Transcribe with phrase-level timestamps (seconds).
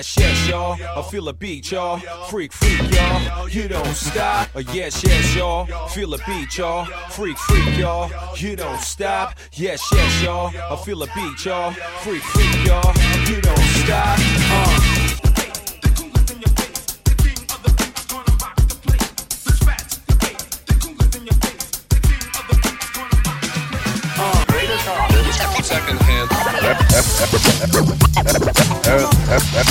[0.00, 0.78] yes, yes, y'all.
[0.96, 1.98] I feel a beat, y'all.
[2.30, 3.48] Freak, freak, y'all.
[3.48, 4.48] You don't stop.
[4.56, 5.66] Uh, yes, yes, y'all.
[5.88, 6.86] Feel a beat, y'all.
[7.10, 8.10] Freak, freak, y'all.
[8.34, 9.38] You don't stop.
[9.52, 10.52] Yes, yes, y'all.
[10.56, 11.72] I feel a beat, y'all.
[12.02, 12.94] Freak, freak, y'all.
[13.28, 14.18] You don't stop.
[14.18, 14.99] Uh.
[29.30, 29.70] Everything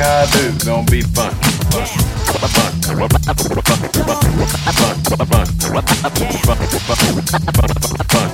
[0.00, 1.34] I do gonna be fun.
[1.72, 1.86] Fun.
[8.08, 8.10] Fun.
[8.10, 8.29] Listen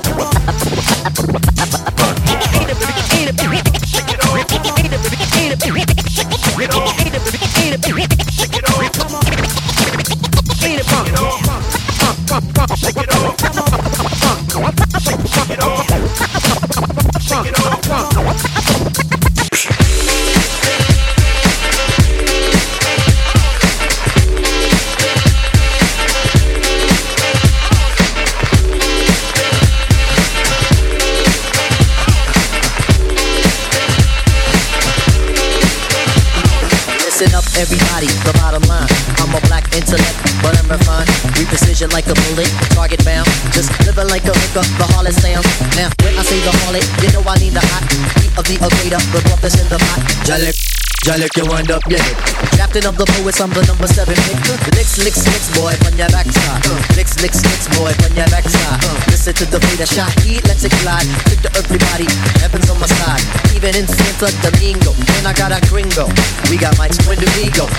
[42.36, 43.26] bullet, target bound.
[43.52, 45.44] Just living like a hooker, the harlot sound.
[45.76, 48.54] Now, when I say the harlot, you know I need the hot heat of the
[48.54, 50.65] equator, the broth that's in the pot.
[51.06, 51.26] Jalek.
[51.26, 52.18] Jalek, you wind up your hip.
[52.58, 54.36] Captain of the poets, I'm the number seven pick.
[54.76, 56.60] Licks, licks, licks, boy, on your backside.
[56.98, 58.78] Licks, licks, licks, boy, on your backside.
[59.08, 61.06] Listen to the beat, a shot, heat, let's it glide.
[61.30, 62.06] Click to everybody,
[62.42, 63.22] heaven's on my side.
[63.54, 66.10] Even in Santo Domingo, and I got a gringo.
[66.50, 67.26] We got mics, when do?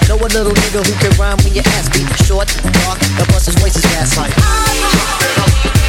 [0.07, 2.47] Know a little nigga who can rhyme when your ass beat short,
[2.83, 5.86] dark, the bus his voice is fast like.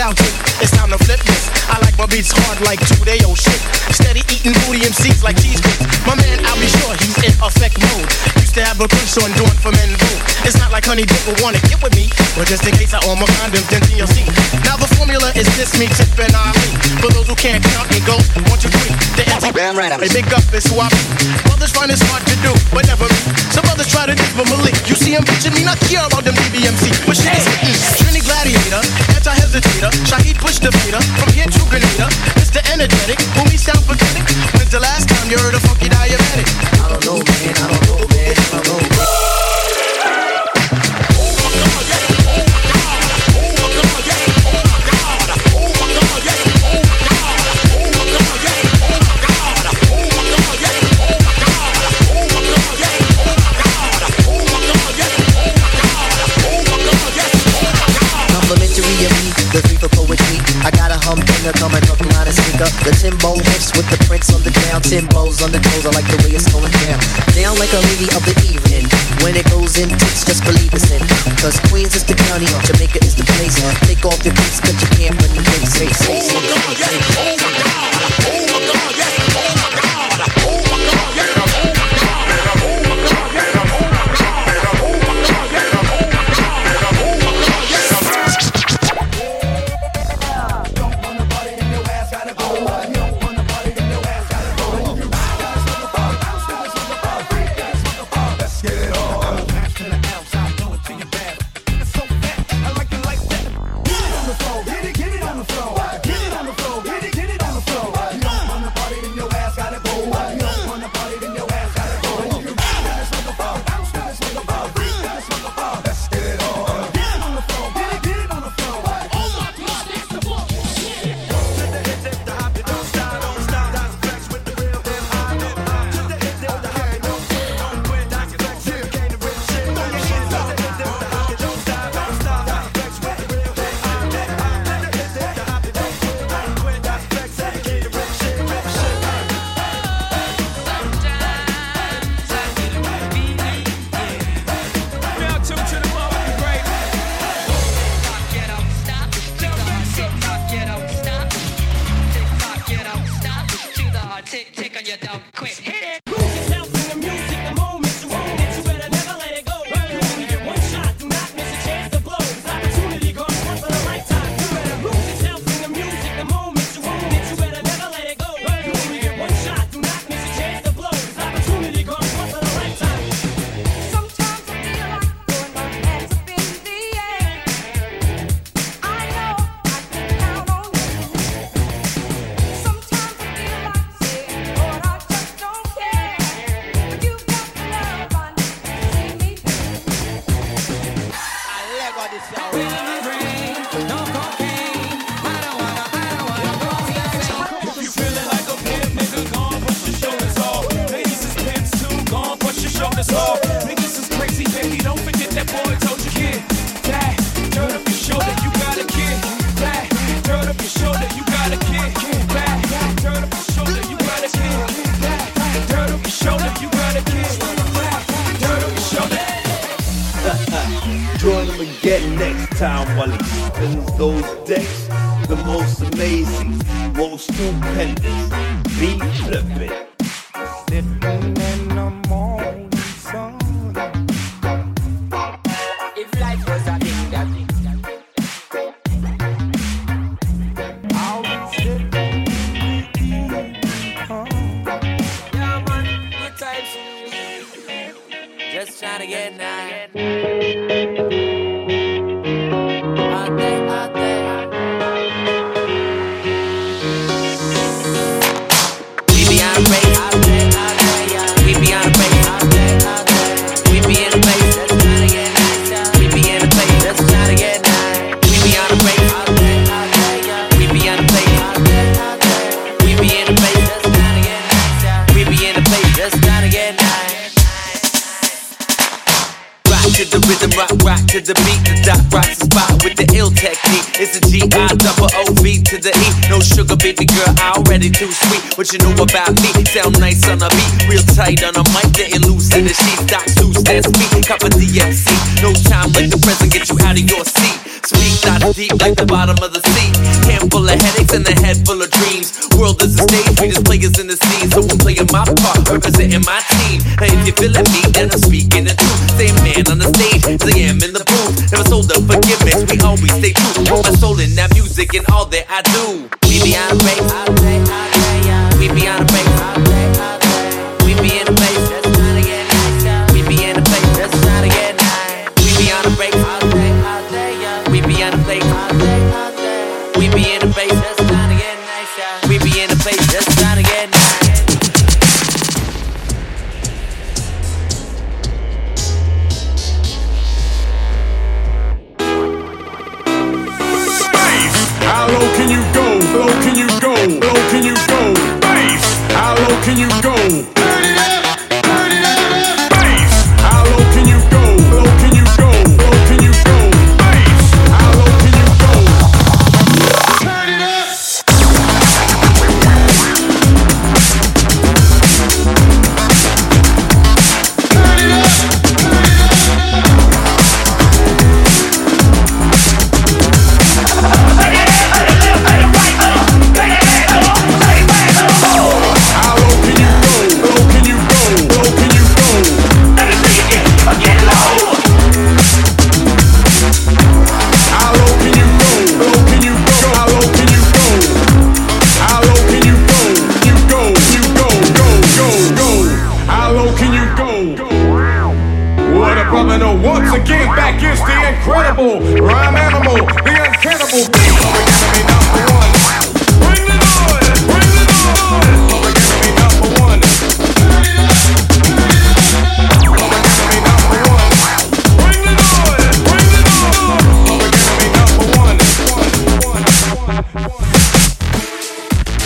[0.00, 0.64] You know the style trick.
[0.64, 1.44] It's time to flip this.
[1.68, 3.60] I like my beats hard like two day old shit.
[3.92, 5.76] Steady eating booty MCs like cheesecakes.
[6.08, 8.08] My man, I'll be sure he's in effect mode.
[8.40, 10.16] Used to have a push on doing for men boom.
[10.48, 13.04] It's not like honey dip will wanna get with me, but just in case I
[13.12, 14.24] own my condoms, then TLC.
[14.64, 16.72] Now the formula is this me tipping Ali.
[17.04, 18.96] For those who can't count, it goes one, two, three.
[19.20, 21.00] The empty Damn right, I'm- big up is who I be.
[21.44, 23.20] Brothers find it's hard to do, but never me.
[23.52, 24.80] Some others try to diss, but Malik.
[24.88, 26.88] You see him bitching me, not care about them DBMC.
[27.04, 28.09] But shit is
[28.40, 28.80] Gladiator,
[29.16, 32.08] anti-hesitator, Shaheed Push Debater, from here to Grenada,
[32.40, 32.64] Mr.
[32.72, 34.24] Energetic, who me sound pathetic.
[34.56, 36.48] When's the last time you heard a funky diabetic?
[36.82, 37.79] I don't know, man, I don't
[62.60, 64.84] The Timbo hips with the prints on the ground.
[64.84, 67.00] Timbos on the toes, I like the way it's going down.
[67.32, 68.84] Down like a lady of the evening.
[69.24, 71.00] When it goes in ticks, just believe it's in.
[71.40, 73.56] Cause Queens is the county, Jamaica is the place.
[73.88, 75.72] Take off your boots, cause you can't run your face.
[75.72, 76.92] Say, say, oh my god,
[78.28, 79.69] it on the floor.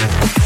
[0.04, 0.43] Yeah.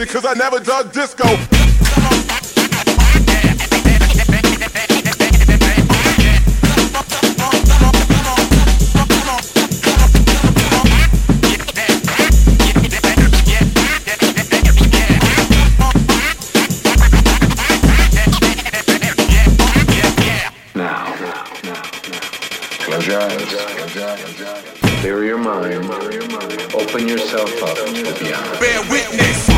[0.00, 1.24] music because I never done disco.
[25.00, 25.84] Clear your mind.
[26.74, 28.60] Open yourself up to the beyond.
[28.60, 29.49] Bear witness.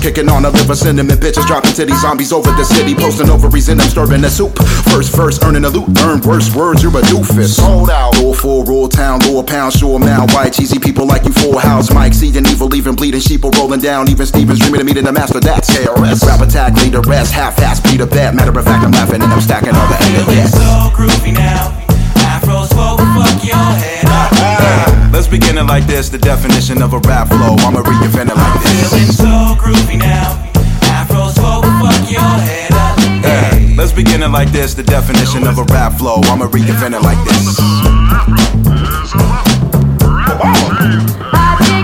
[0.00, 1.18] kicking on a liver cinnamon.
[1.18, 4.56] Bitches dropping titty zombies over the city, posting ovaries in them, stirring the soup.
[4.88, 7.56] First, first, earning a loot, earn worse words, you're a doofus.
[7.56, 8.16] Sold out.
[8.16, 11.92] Rule full, rule town, rule pound, sure mound, white, cheesy people like you, full house.
[11.92, 14.08] Mike, seeing evil, even bleeding sheep are rolling down.
[14.08, 16.26] Even Stevens dreaming of meeting the master, that's KRS.
[16.26, 18.34] Rap attack, lead a rest, half ass, beat a bet.
[18.34, 20.24] Matter of fact, I'm laughing and I'm stacking all the anger.
[20.28, 21.79] It's so groovy now.
[25.20, 26.08] Let's begin it like this.
[26.08, 27.52] The definition of a rap flow.
[27.60, 28.88] I'ma reinvent it like I'm this.
[28.88, 30.40] Feeling so groovy now.
[30.96, 32.96] Afro's fuck your head up.
[33.20, 33.52] Yeah.
[33.52, 34.72] Hey, let's begin it like this.
[34.72, 36.24] The definition of a rap flow.
[36.24, 37.60] I'ma reinvent it like this.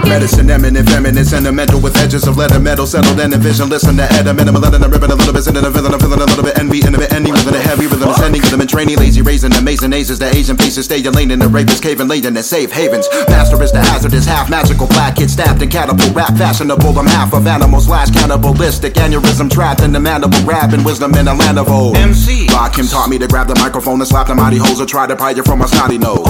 [0.09, 3.69] Medicine eminent, feminine, sentimental with edges of leather, metal, settled and envision.
[3.69, 5.71] Listen to Ed, I'm in a melody, I'm ripping a little bit, sitting in a
[5.71, 8.09] villain, I'm feeling a little bit envy, in a bit, any rhythm, a heavy rhythm,
[8.09, 10.21] ascending rhythm and training, lazy raising them amazing aces.
[10.21, 13.09] The Asian faces stay in lane in the rapist laden and safe havens.
[13.27, 16.97] Master is the hazardous, half magical, black kid stabbed in catapult rap, fashionable.
[16.97, 21.35] I'm half of animals, slash cannibalistic, aneurysm trapped in the mandible, grabbing wisdom in a
[21.35, 21.97] land of old.
[21.97, 22.47] MC.
[22.47, 25.17] Rakim taught me to grab the microphone and slap the mighty hoes or try to
[25.17, 26.23] pry you from my snotty nose.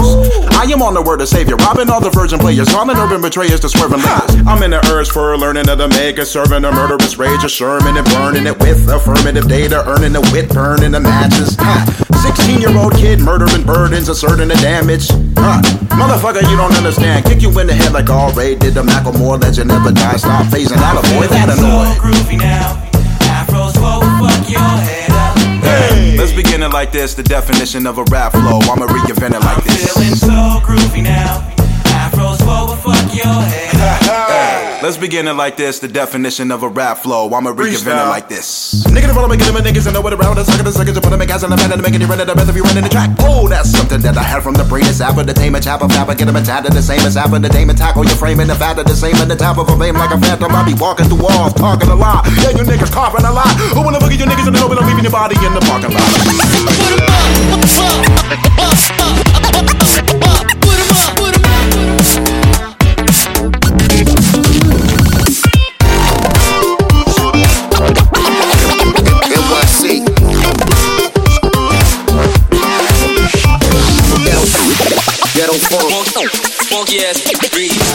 [0.57, 3.61] I am on the word of savior, robbing all the virgin players, calling urban betrayers
[3.61, 4.49] to swerving layers.
[4.49, 7.99] I'm in the urge for learning of the mega, serving a murderous rage, a Sherman
[7.99, 11.55] and burning it with affirmative data, earning the wit, burning the matches.
[11.61, 12.07] Ha.
[12.27, 15.11] 16 year old kid murdering burdens, asserting the damage.
[15.35, 15.59] Huh.
[15.99, 17.27] Motherfucker, you don't understand.
[17.27, 20.17] Kick you in the head like all Ray did the Macklemore legend never die.
[20.17, 22.79] Stop phasing out, avoid that Feeling so groovy now.
[23.27, 25.37] Afros forward, fuck your head up.
[25.67, 27.15] Hey, let's begin it like this.
[27.15, 28.63] The definition of a rap flow.
[28.63, 29.93] I'ma reinvent it like this.
[29.93, 31.43] Feeling so groovy now.
[31.99, 34.13] Afros forward, fuck your head up.
[34.77, 35.79] Hey, let's begin it like this.
[35.79, 37.33] The definition of a rap flow.
[37.33, 38.85] I'ma reinvent it like this.
[38.87, 40.37] Nigga, follow me, get them niggas and know what around.
[40.37, 42.07] The sucker, the sucker, to put them in gas and the man and making you
[42.07, 42.27] run it.
[42.27, 43.11] The best if you running the track.
[43.21, 44.85] Oh, that's something that I had from the brain.
[44.87, 47.17] It's apple, the tame, a chap of apple, get them a tatted the same as
[47.17, 49.59] apple, the dame and tackle your frame and the fat the same and the top
[49.59, 50.53] of a flame like a phantom.
[50.53, 52.27] I be walking through walls, talking a lot.
[52.43, 53.49] Yeah, you niggas coughing a lot.
[53.73, 55.61] Who wanna look at you niggas and know when I'm leaving your body in the
[55.65, 56.05] parking lot?
[76.77, 77.23] Funky ass
[77.55, 77.86] beats.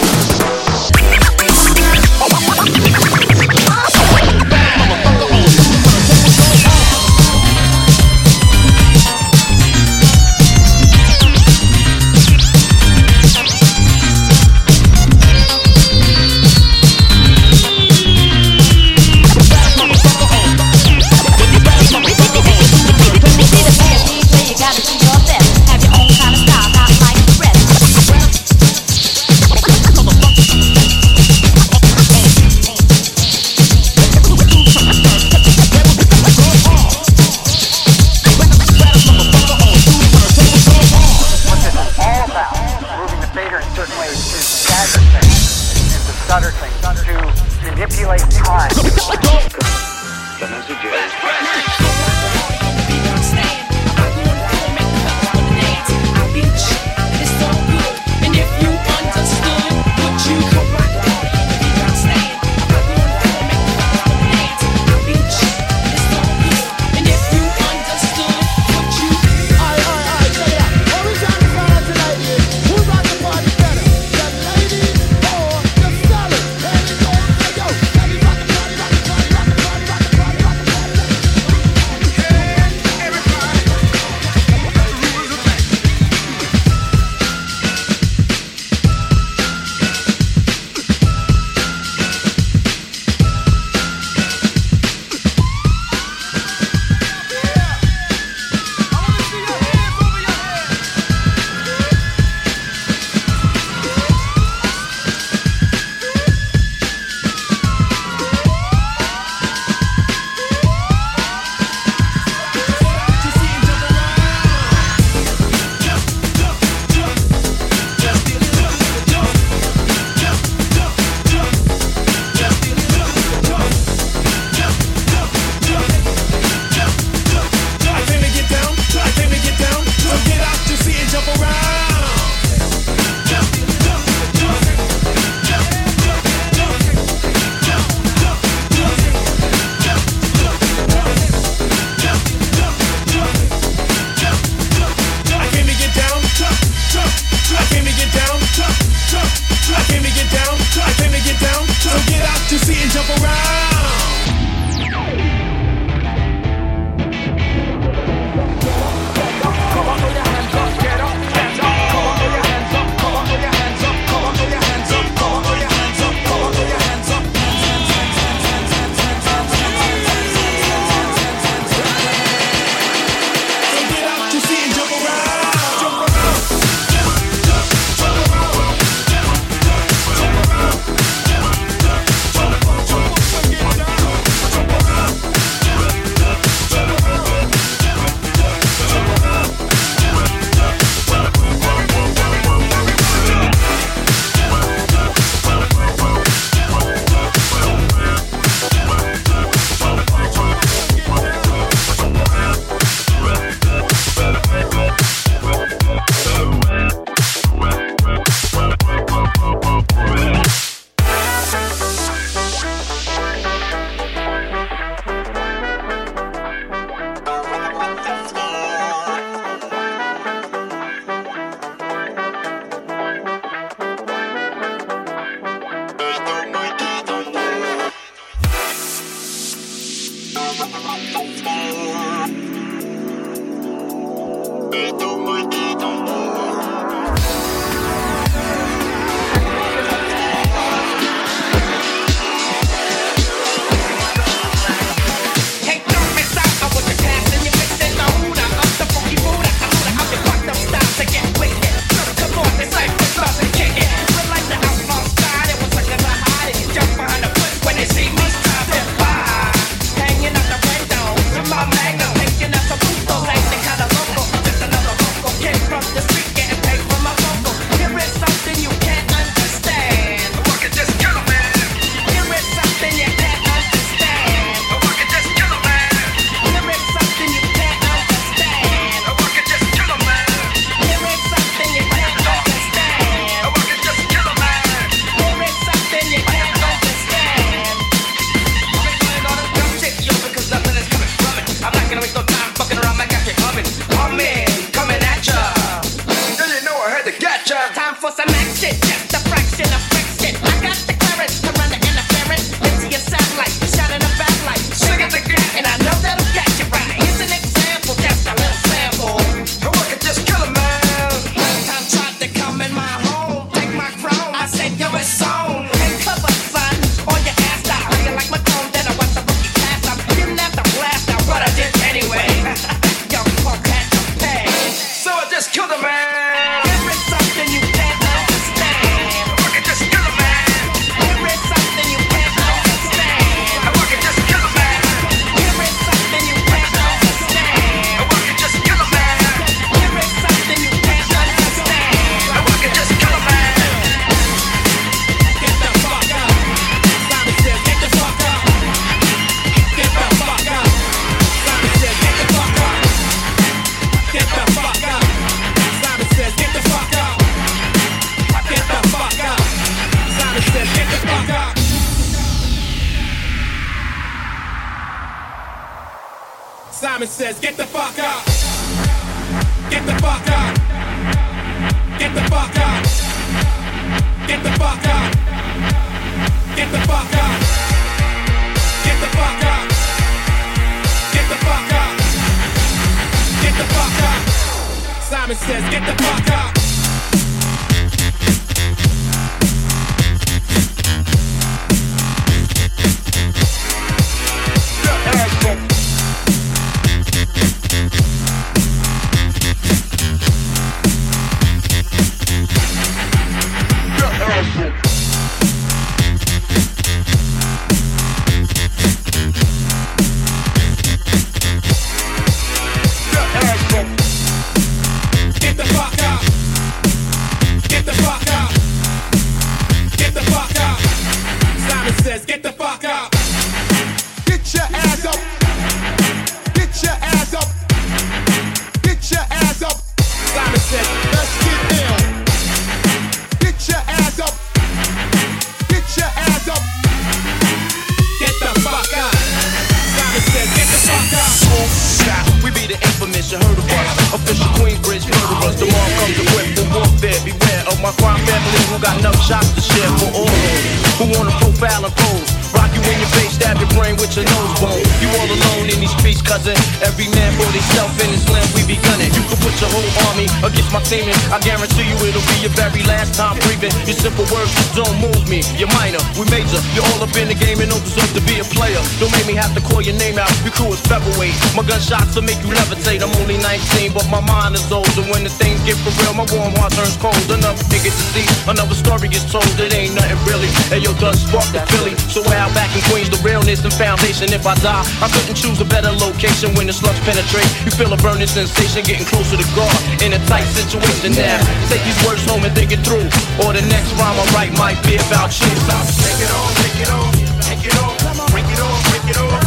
[473.12, 475.04] I'm only 19, but my mind is older.
[475.12, 477.20] When the things get for real, my warm heart turns cold.
[477.28, 479.48] Enough nigga to see, another story gets told.
[479.60, 480.48] It ain't nothing really.
[480.72, 481.92] Hey, yo, dust sparked the Philly.
[482.08, 484.32] So way out back in Queens, the realness and foundation.
[484.32, 487.48] If I die, I couldn't choose a better location when the slugs penetrate.
[487.68, 491.40] You feel a burning sensation, getting closer to God in a tight situation now.
[491.68, 493.12] Take these words home and think it through.
[493.44, 495.52] Or the next rhyme I write might be about shit.
[495.52, 497.12] Take it on, take it on,
[497.44, 497.92] take it on,
[498.32, 499.41] break it on, break it on.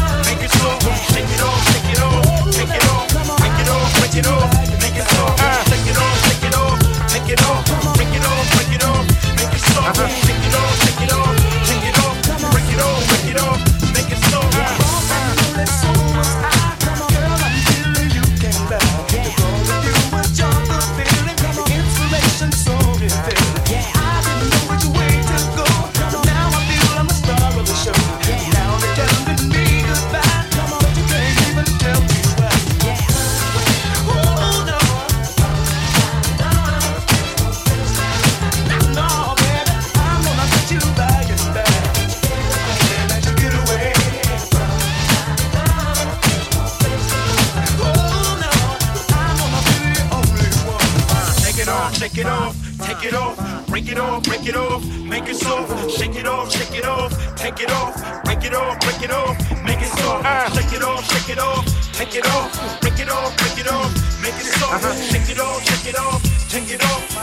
[7.25, 7.65] break it off,
[7.97, 9.07] break it off, break it off,
[9.37, 10.09] make it soft, uh-huh.
[10.47, 10.84] it off.
[54.47, 58.25] It it off, make it soft, shake it off, shake it off, take it off,
[58.25, 60.51] break it off, break it off, make it soft, uh-huh.
[60.55, 64.23] shake it off, shake it off, take it off, break it off, break it off,
[64.23, 64.95] make it soft, uh-huh.
[65.09, 67.14] shake it off, shake it off, take it off,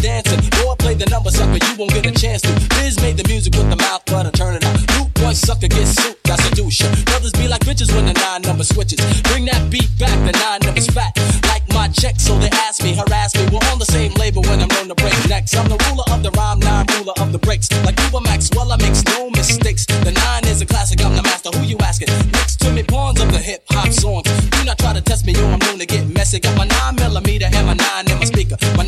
[0.00, 0.40] dancing.
[0.62, 2.52] Boy, play the number, sucker, you won't get a chance to.
[2.80, 4.76] Biz made the music with the mouth, but I turn it out.
[4.96, 6.82] Root one sucker gets suit, that's a douche.
[7.04, 8.98] Brothers be like bitches when the nine number switches.
[9.22, 11.12] Bring that beat back, the nine number's fat.
[11.44, 13.44] Like my check, so they ask me, harass me.
[13.50, 15.54] We're on the same label when I'm known to break necks.
[15.56, 17.70] I'm the ruler of the rhyme, nine ruler of the breaks.
[17.84, 19.86] Like Uber Maxwell, I makes no mistakes.
[19.86, 21.50] The nine is a classic, I'm the master.
[21.50, 22.08] Who you asking?
[22.32, 24.26] Next to me, pawns of the hip hop songs.
[24.50, 26.40] Do not try to test me, yo, I'm known to get messy.
[26.40, 28.56] Got my nine millimeter and my nine in my speaker.
[28.76, 28.84] My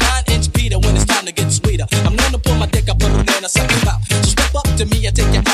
[1.51, 1.87] sweeter.
[2.05, 4.03] I'm known to pull my dick, up, put it in a second mouth.
[4.09, 5.50] So step up to me, I take you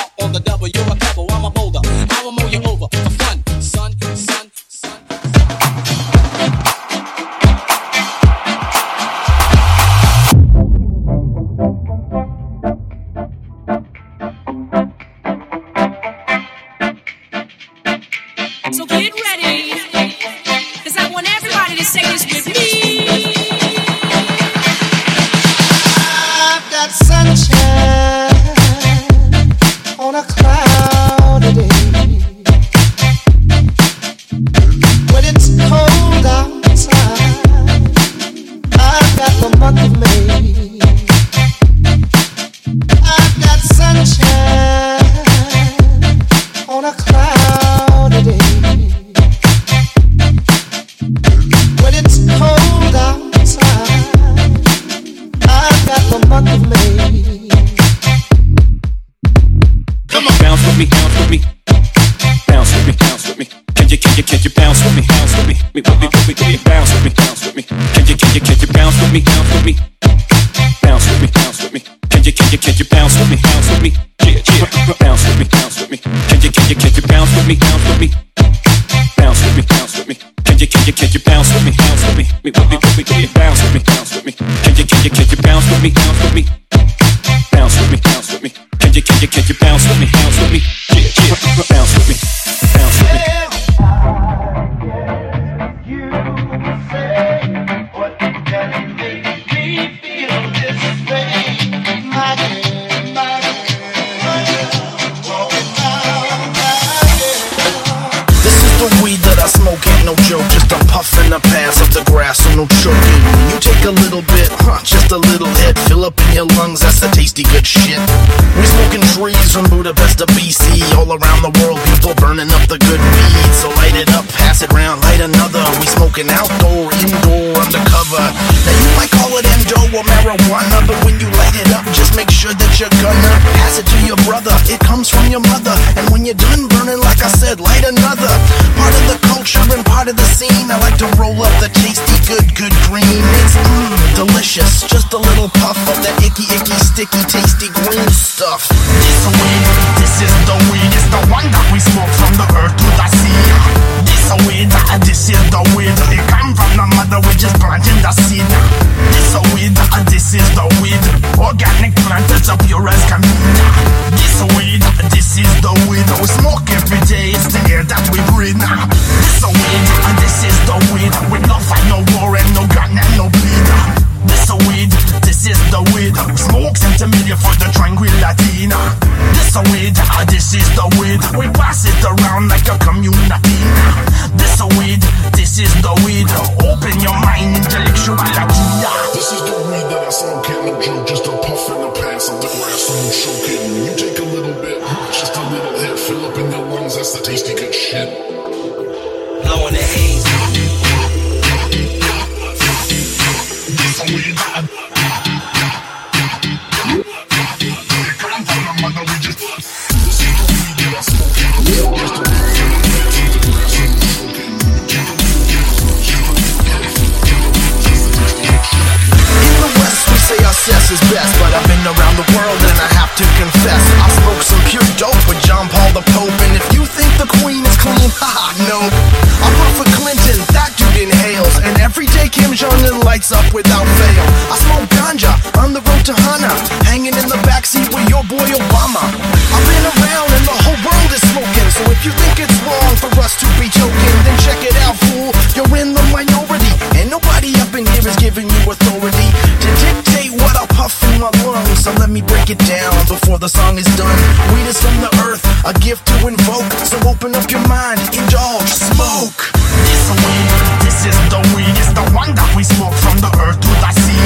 [252.17, 254.17] me break it down before the song is done.
[254.49, 256.65] Weed is from the earth, a gift to invoke.
[256.89, 259.53] So open up your mind, indulge, smoke.
[259.85, 263.61] This weed, this is the weed, it's the one that we smoke from the earth
[263.61, 264.25] to the sea.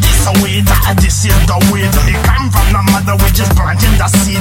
[0.00, 0.64] This weed,
[1.04, 4.40] this is the weed, it comes from the mother, we just planting the seed.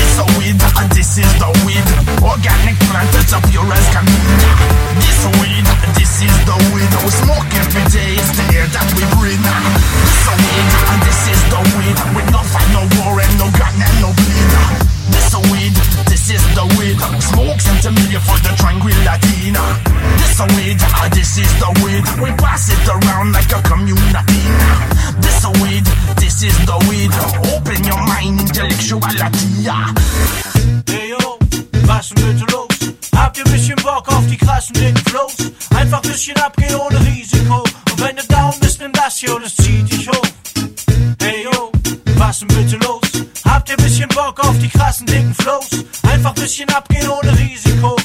[0.00, 0.56] This weed,
[0.96, 1.84] this is the weed,
[2.24, 4.20] organic plant, that's a pure as can be.
[5.04, 5.66] This weed,
[6.00, 9.45] this is the weed, we smoke every day, it's the air that we breathe.
[20.40, 22.04] a weed, ah, this is the weed.
[22.20, 24.42] We pass it around like a community.
[25.20, 25.84] This a weed,
[26.16, 27.12] this is the weed.
[27.54, 29.64] Open your mind, intellectuality.
[30.86, 31.38] Hey yo,
[31.86, 32.68] was mit los?
[33.14, 35.36] Habt ihr bisschen Bock auf die krassen dicken Flows?
[35.74, 37.64] Einfach bisschen abgehen ohne Risiko.
[37.90, 40.28] Und wenn du down bist, nimm das hier und es zieht dich hoch.
[41.22, 41.72] Hey yo,
[42.16, 43.00] was denn bitte los?
[43.44, 45.70] Habt ihr bisschen Bock auf die krassen dicken Flows?
[46.02, 47.95] Einfach bisschen abgehen ohne Risiko.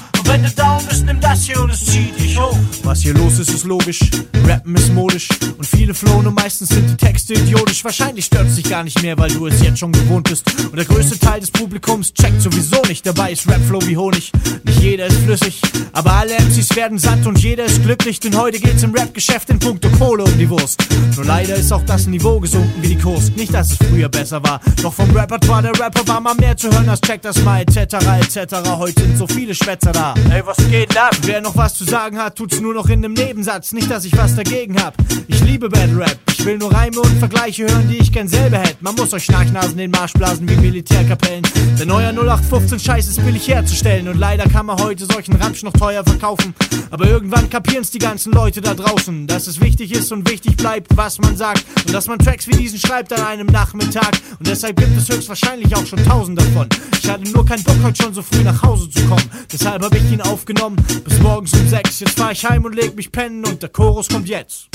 [2.92, 4.02] Was hier los ist, ist logisch.
[4.46, 7.86] Rappen ist modisch und viele flohen und meistens sind die Texte idiotisch.
[7.86, 10.44] Wahrscheinlich stört es dich gar nicht mehr, weil du es jetzt schon gewohnt bist.
[10.66, 13.06] Und der größte Teil des Publikums checkt sowieso nicht.
[13.06, 14.34] Dabei ist Rapflow wie Honig.
[14.66, 15.62] Nicht jeder ist flüssig,
[15.94, 18.20] aber alle MCs werden satt und jeder ist glücklich.
[18.20, 20.84] Denn heute geht's im Rap-Geschäft in puncto Kohle um die Wurst.
[21.16, 23.32] Nur leider ist auch das Niveau gesunken wie die Kurs.
[23.38, 24.60] Nicht, dass es früher besser war.
[24.82, 27.78] Doch vom Repertoire der Rapper war mal mehr zu hören als check das mal etc.
[28.20, 28.54] etc.
[28.78, 30.14] Heute sind so viele Schwätzer da.
[30.30, 31.16] Ey, was geht ab?
[31.22, 34.06] Wer noch was zu sagen hat, tut's nur noch noch in einem Nebensatz, nicht dass
[34.06, 34.96] ich was dagegen hab.
[35.28, 38.58] Ich liebe Bad Rap, ich will nur Reime und Vergleiche hören, die ich gern selber
[38.58, 38.78] hätte.
[38.80, 41.44] Man muss euch Schnarchnasen den Marsch blasen wie Militärkapellen.
[41.78, 45.74] Der neue 0815 Scheiß ist billig herzustellen und leider kann man heute solchen Ramsch noch
[45.74, 46.56] teuer verkaufen.
[46.90, 50.98] Aber irgendwann kapieren's die ganzen Leute da draußen, dass es wichtig ist und wichtig bleibt,
[50.98, 51.64] was man sagt.
[51.86, 54.12] Und dass man Tracks wie diesen schreibt an einem Nachmittag.
[54.40, 56.68] Und deshalb gibt es höchstwahrscheinlich auch schon tausend davon.
[57.04, 59.30] Ich hatte nur keinen Bock, heute schon so früh nach Hause zu kommen.
[59.52, 62.00] Deshalb habe ich ihn aufgenommen bis morgens um sechs.
[62.00, 64.68] Jetzt fahr ich heim und leg mich pennen und der Chorus kommt jetzt.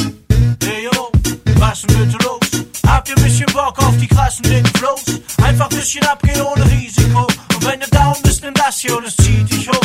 [0.62, 1.10] Hey yo,
[1.58, 2.40] was denn bitte los?
[2.86, 5.04] Habt ihr ein bisschen Bock auf die krassen dicken Flows?
[5.42, 7.26] Einfach ein bisschen abgehen ohne Risiko.
[7.54, 9.80] Und wenn du down bist, nimm das hier und es zieht dich hoch.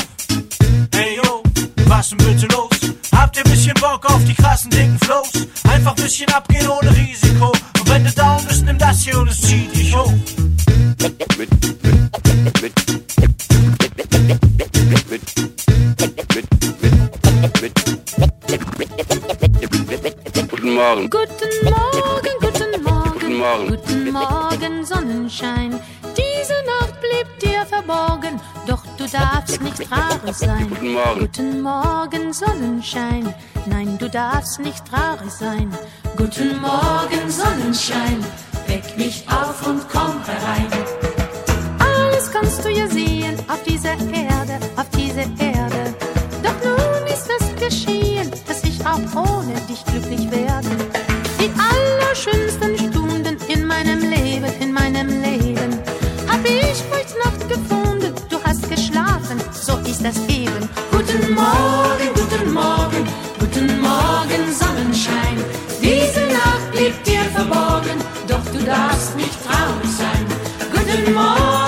[0.93, 1.43] Hey yo,
[1.85, 2.69] was denn bitte los?
[3.13, 5.47] Habt ihr ein bisschen Bock auf die krassen dicken Flows?
[5.69, 7.51] Einfach ein bisschen abgehen ohne Risiko.
[7.79, 10.13] Und wenn du down bist, nimm das hier und es zieht dich hoch.
[20.81, 21.11] Morgen.
[21.11, 23.13] Guten Morgen, guten Morgen.
[23.13, 23.67] Guten Morgen.
[23.67, 25.79] Guten Morgen, Sonnenschein.
[26.17, 30.67] Diese Nacht blieb dir verborgen, doch du darfst nicht traurig sein.
[30.69, 31.19] Guten Morgen.
[31.19, 33.31] Guten Morgen, Sonnenschein.
[33.67, 35.71] Nein, du darfst nicht traurig sein.
[36.17, 38.25] Guten Morgen, Sonnenschein.
[38.65, 40.67] Weck mich auf und komm herein.
[41.77, 45.93] Alles kannst du ja sehen auf dieser Erde, auf dieser Erde.
[46.41, 50.69] Doch nun ist es geschehen, ich auch ohne dich glücklich werde.
[51.39, 55.79] Die allerschönsten Stunden in meinem Leben, in meinem Leben,
[56.27, 58.13] hab ich heute Nacht gefunden.
[58.29, 60.69] Du hast geschlafen, so ist das eben.
[60.91, 63.07] Guten Morgen, guten Morgen,
[63.39, 65.37] guten Morgen, Sonnenschein.
[65.81, 70.25] Diese Nacht liegt dir verborgen, doch du darfst nicht traurig sein.
[70.71, 71.60] Guten Morgen,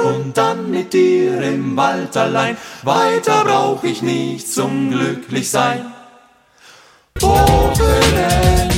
[0.00, 2.56] Und dann mit dir im Wald allein.
[2.82, 5.92] Weiter brauch ich nicht zum Glücklichsein.
[7.20, 8.77] Wochenend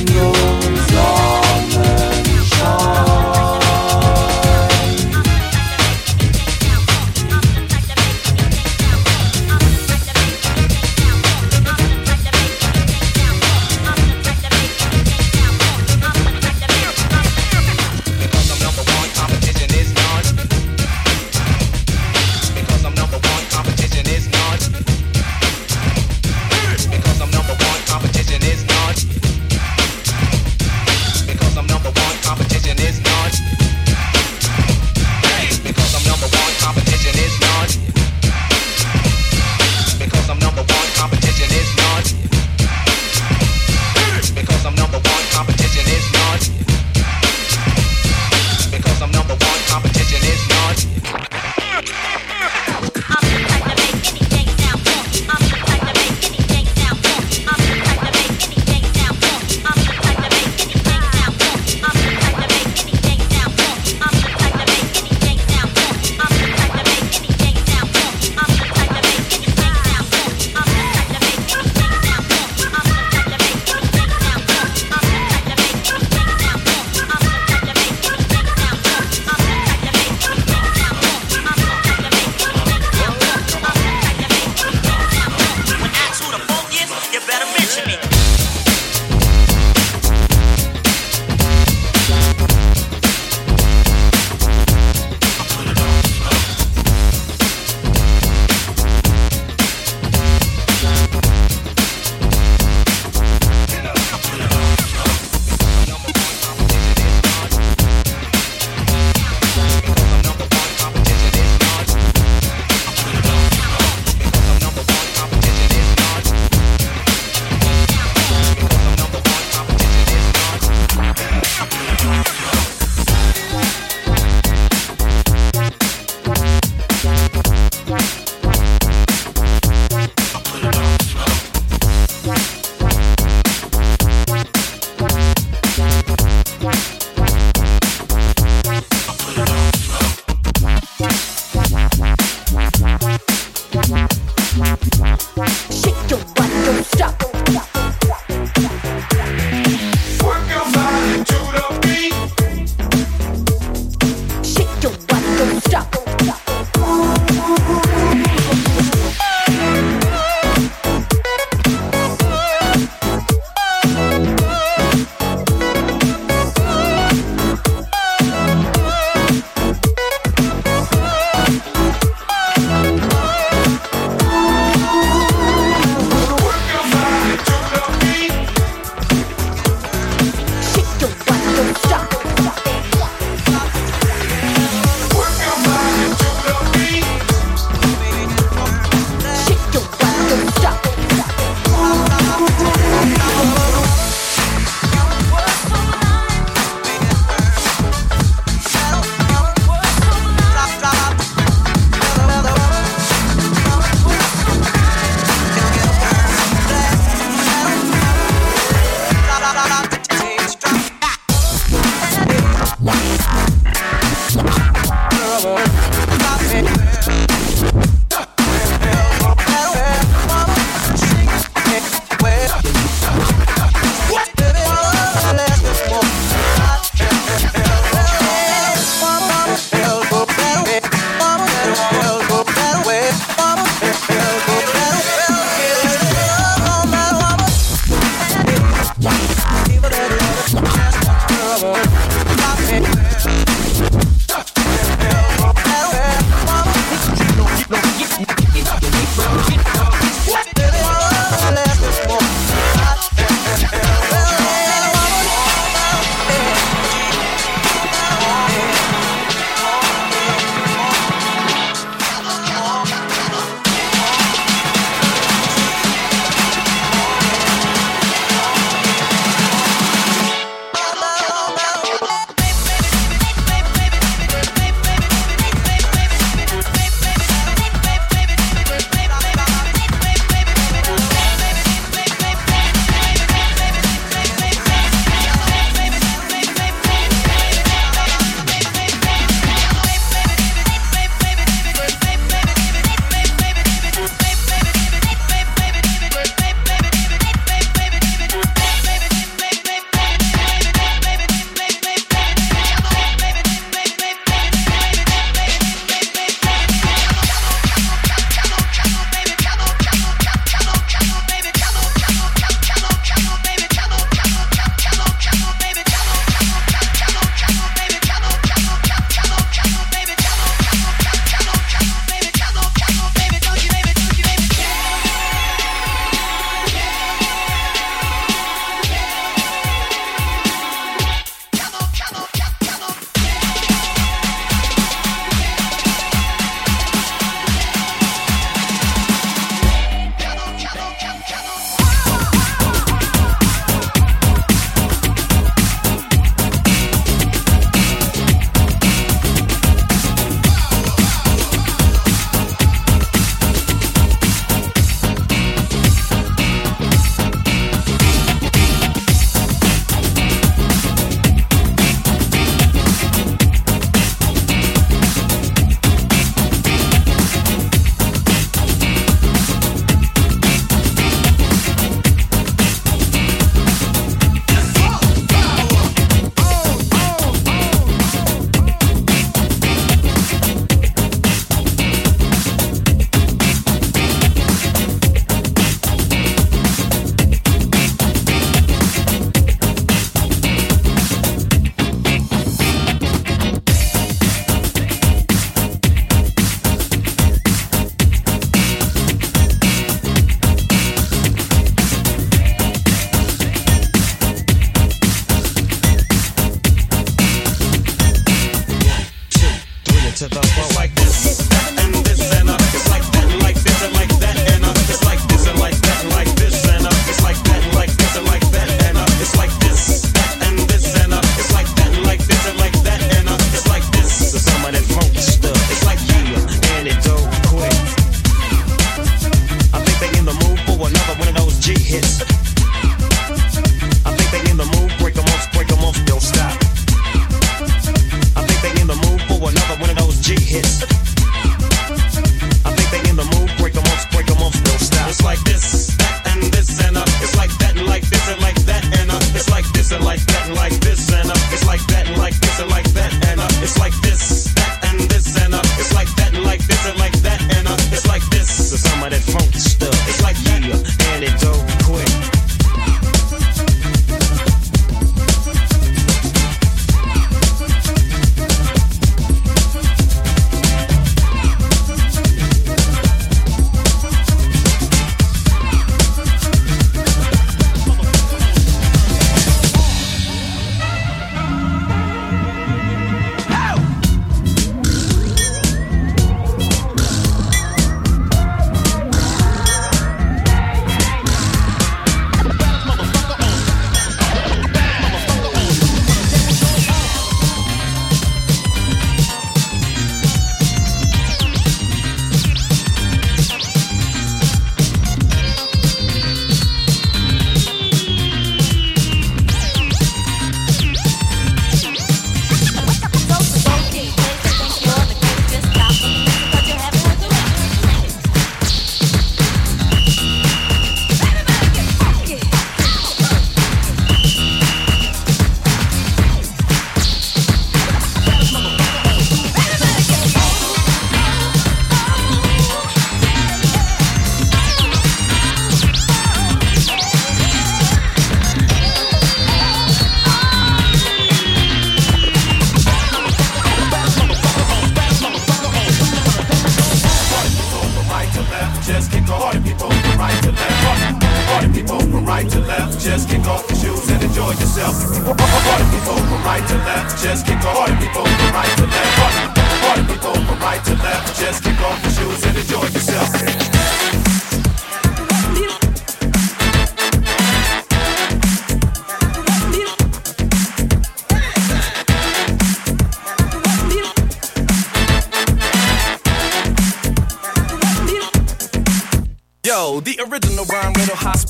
[561.41, 563.70] Just kick off your shoes and enjoy yourself.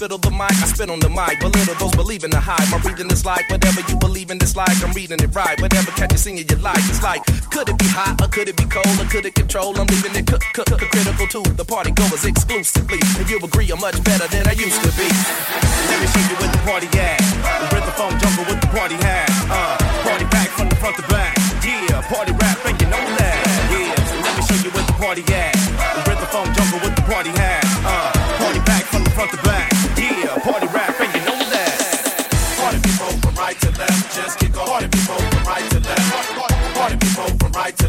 [0.02, 1.38] Fiddle the mic, I spit on the mic.
[1.38, 2.66] Belittle those believing the hype.
[2.74, 4.74] My reading is like whatever you believe in is like.
[4.82, 5.54] I'm reading it right.
[5.62, 7.22] Whatever catch you in your life, it's like
[7.54, 9.78] could it be hot or could it be cold or could it control?
[9.78, 11.46] I'm leaving it cook, cook, cook, critical too.
[11.54, 12.98] The party goers exclusively.
[13.22, 15.06] If you agree, I'm much better than I used to be.
[15.06, 17.22] Let me show you where the party at.
[17.62, 19.30] The rhythm phone jungle with the party hat.
[19.54, 21.38] Uh, party back from the front to back.
[21.62, 23.38] Yeah, party rap, and you know that.
[23.70, 23.94] Yeah,
[24.26, 25.51] let me show you where the party at.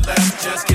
[0.07, 0.72] left, just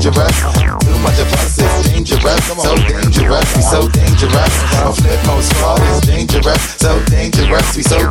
[0.00, 0.42] dangerous.
[1.02, 2.44] much of us is dangerous.
[2.46, 4.54] So dangerous, we so dangerous.
[4.80, 6.62] A Flipmode Squad is dangerous.
[6.76, 8.09] So dangerous, we so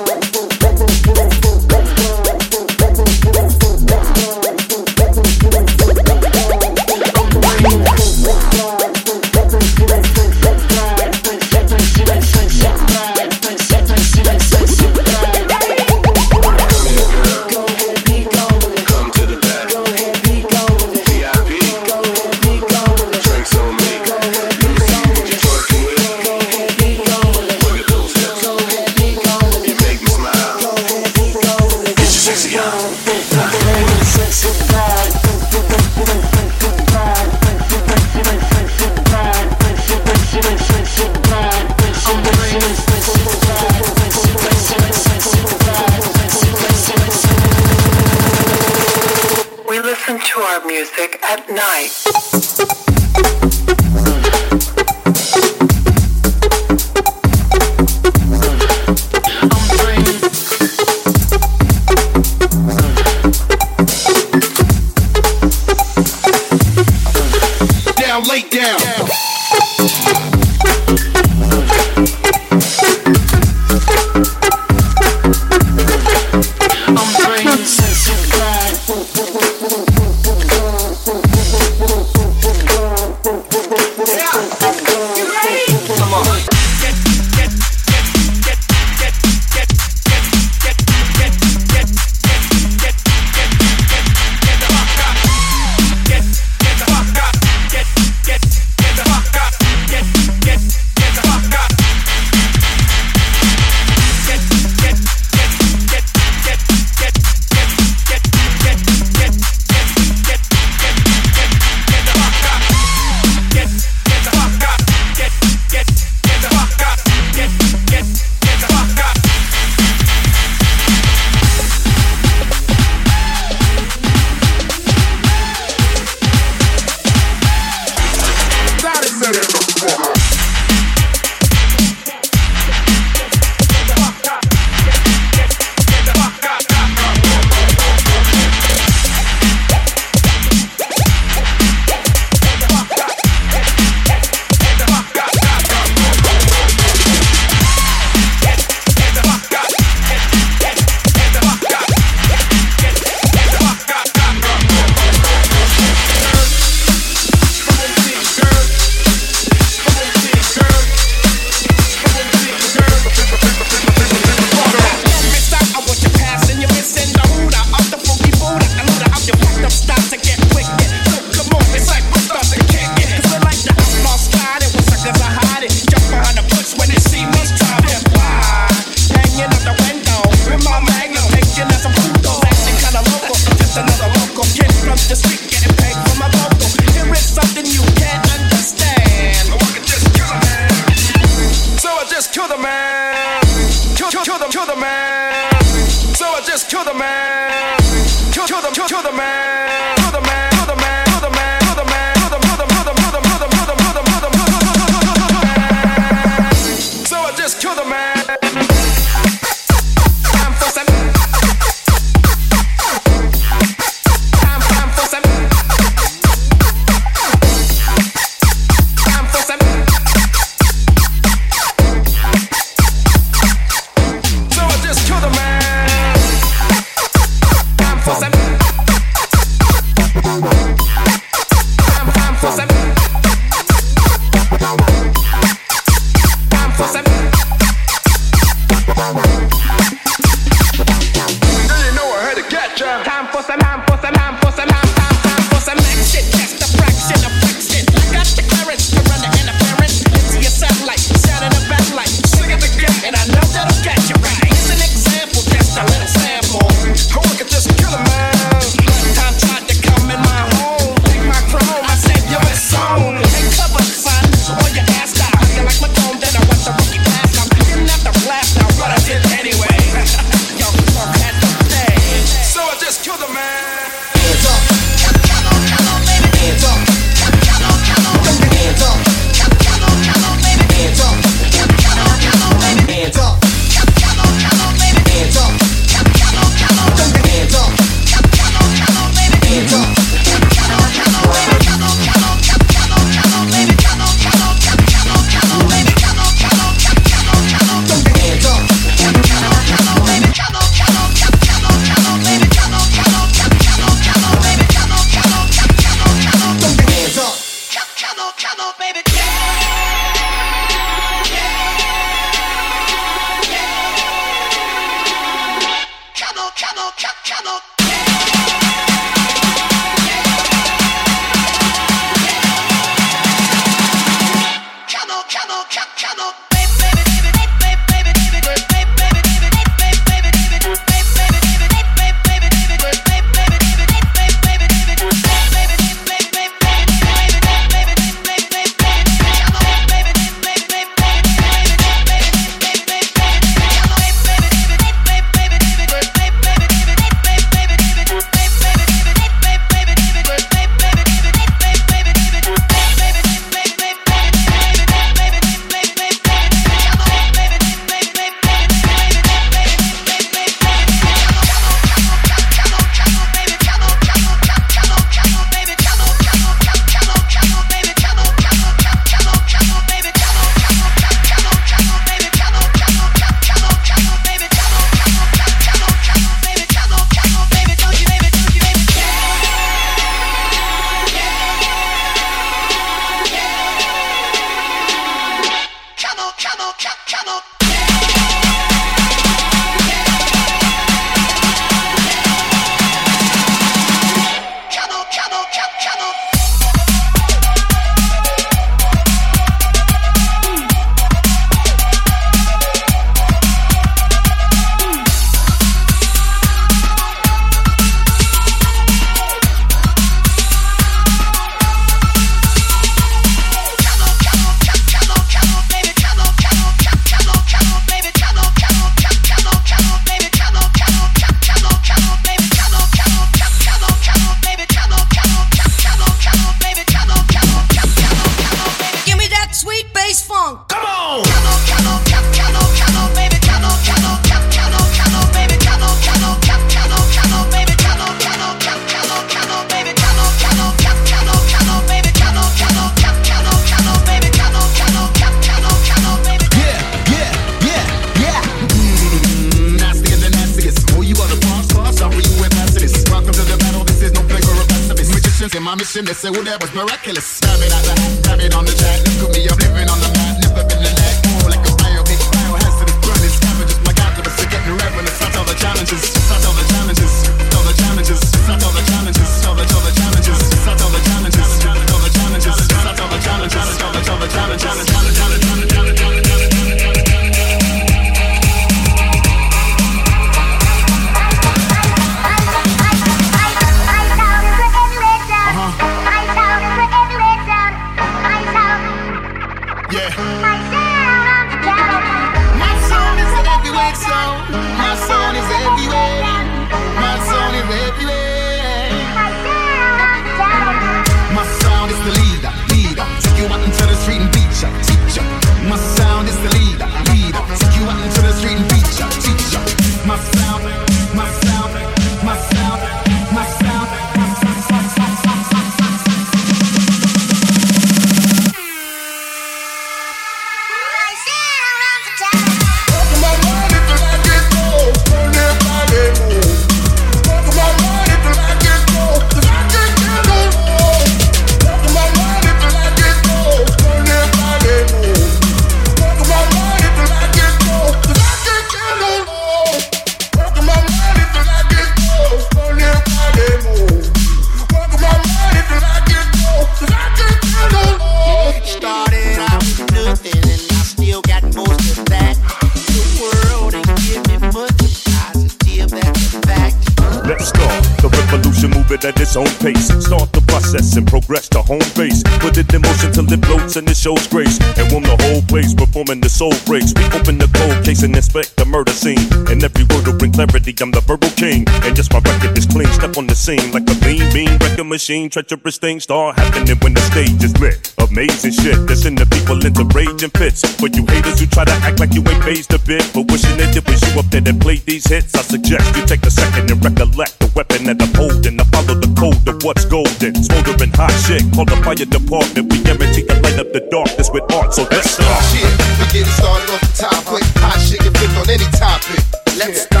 [575.01, 575.29] machine.
[575.31, 577.89] Treacherous things start happening when the stage is lit.
[577.97, 580.61] Amazing shit that's in the people into rage and fits.
[580.77, 583.01] For you haters who try to act like you ain't phased a bit.
[583.09, 585.33] But wishing that it was you up there that played these hits.
[585.33, 588.61] I suggest you take a second and recollect the weapon that I'm holding.
[588.61, 590.37] I follow the code of what's golden.
[590.37, 591.49] Smoldering hot shit.
[591.49, 592.69] Call the fire department.
[592.69, 594.69] We guarantee to light up the darkness with art.
[594.77, 595.41] So let's start.
[595.49, 595.65] Shit,
[595.97, 597.47] we get it started off the top quick.
[597.65, 599.17] Hot shit can flipped on any topic.
[599.57, 600.00] Let's start.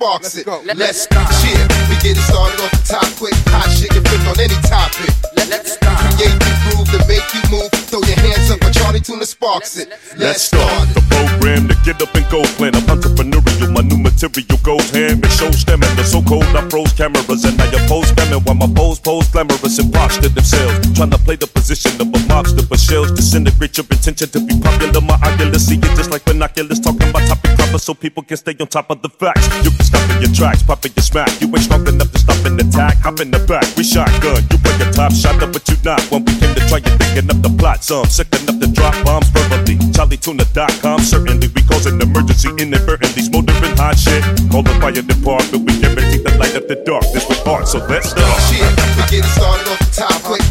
[0.00, 0.78] Charlie Tuna sparks it.
[0.78, 1.28] Let's start.
[1.44, 3.34] Shit, we get it started off the top quick.
[3.52, 5.12] Hot shit get flipped on any topic.
[5.36, 6.00] Let's start.
[6.16, 7.68] Create the groove to make you move.
[7.84, 9.92] Throw your hands up when Charlie Tuna sparks it.
[10.16, 12.42] Let's start the program to get up and go.
[12.56, 15.20] Plan of entrepreneurial, my new material goes ham.
[15.24, 16.44] It shows them and the so cold.
[16.52, 20.28] I froze cameras and I oppose them and while my foes pose glamorous and posture
[20.28, 20.92] themselves.
[20.92, 24.60] Trying to play the position of a mobster, but shells disintegrate your intention to be
[24.60, 25.00] popular.
[25.00, 26.80] My oculus see it just like binoculars.
[26.80, 29.48] Talking about topic proper so people can stay on top of the facts.
[29.64, 31.32] You can stop in your tracks, pop in your smack.
[31.40, 33.00] You ain't strong enough to stop an attack.
[33.00, 34.44] Hop in the back, we shotgun.
[34.52, 36.04] You bring a top shot up, but you not.
[36.12, 37.82] When we came to try, you thinking up the plot.
[37.84, 39.80] Some sick enough to drop bombs verbally.
[39.96, 43.22] CharlieTuna.com, certainly we cause an emergency inadvertently.
[43.22, 44.09] Smoldering hot shit.
[44.50, 45.64] Call the fire department.
[45.64, 47.68] We guarantee to light up the darkness with art.
[47.68, 48.40] So let's start.
[48.50, 48.66] Shit,
[48.96, 50.49] we get it started off the top quick.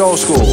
[0.00, 0.47] old school.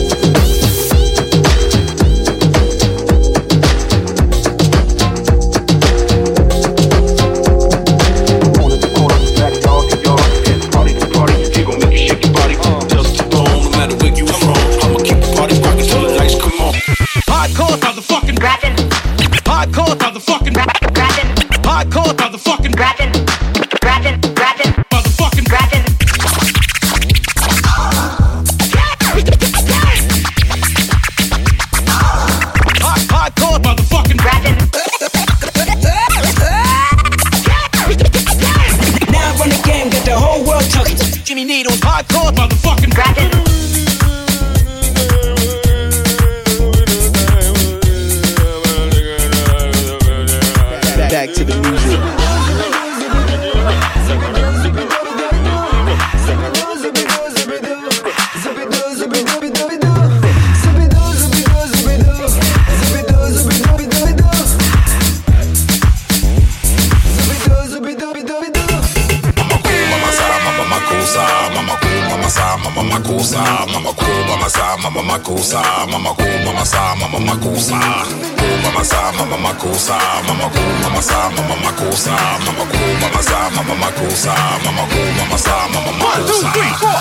[84.15, 84.33] sa,
[84.63, 86.99] mama go, mama sa, mama mama One, two, three, four.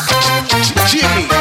[0.90, 1.33] Jimmy.